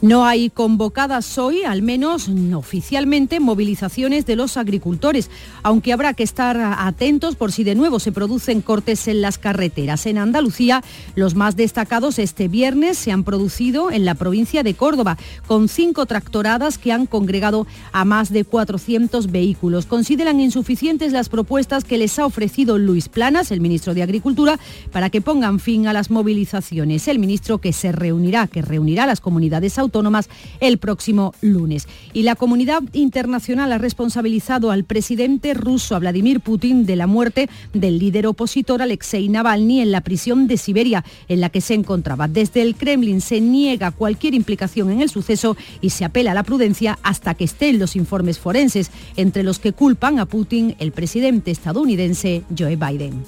[0.00, 5.28] No hay convocadas hoy, al menos no oficialmente, movilizaciones de los agricultores,
[5.64, 10.06] aunque habrá que estar atentos por si de nuevo se producen cortes en las carreteras.
[10.06, 10.84] En Andalucía,
[11.16, 15.18] los más destacados este viernes se han producido en la provincia de Córdoba,
[15.48, 19.86] con cinco tractoradas que han congregado a más de 400 vehículos.
[19.86, 24.60] Consideran insuficientes las propuestas que les ha ofrecido Luis Planas, el ministro de Agricultura,
[24.92, 27.08] para que pongan fin a las movilizaciones.
[27.08, 30.28] El ministro que se reunirá, que reunirá a las comunidades autónomas autónomas
[30.60, 31.88] el próximo lunes.
[32.12, 37.98] Y la comunidad internacional ha responsabilizado al presidente ruso Vladimir Putin de la muerte del
[37.98, 42.28] líder opositor Alexei Navalny en la prisión de Siberia en la que se encontraba.
[42.28, 46.42] Desde el Kremlin se niega cualquier implicación en el suceso y se apela a la
[46.42, 51.50] prudencia hasta que estén los informes forenses, entre los que culpan a Putin el presidente
[51.50, 53.24] estadounidense Joe Biden.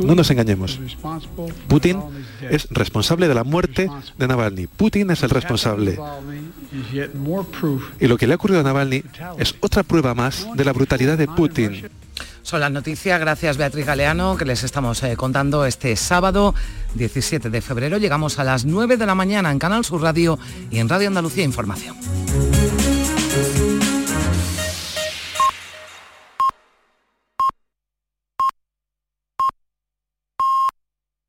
[0.00, 0.78] No nos engañemos.
[1.68, 1.98] Putin
[2.50, 4.66] es responsable de la muerte de Navalny.
[4.66, 5.30] Putin es el
[5.64, 5.98] responsable
[8.00, 9.02] y lo que le ha ocurrido a Navalny
[9.38, 11.88] es otra prueba más de la brutalidad de Putin.
[12.42, 16.54] Son las noticias, gracias Beatriz Galeano, que les estamos eh, contando este sábado
[16.94, 17.98] 17 de febrero.
[17.98, 20.38] Llegamos a las 9 de la mañana en Canal Sur Radio
[20.70, 21.96] y en Radio Andalucía Información.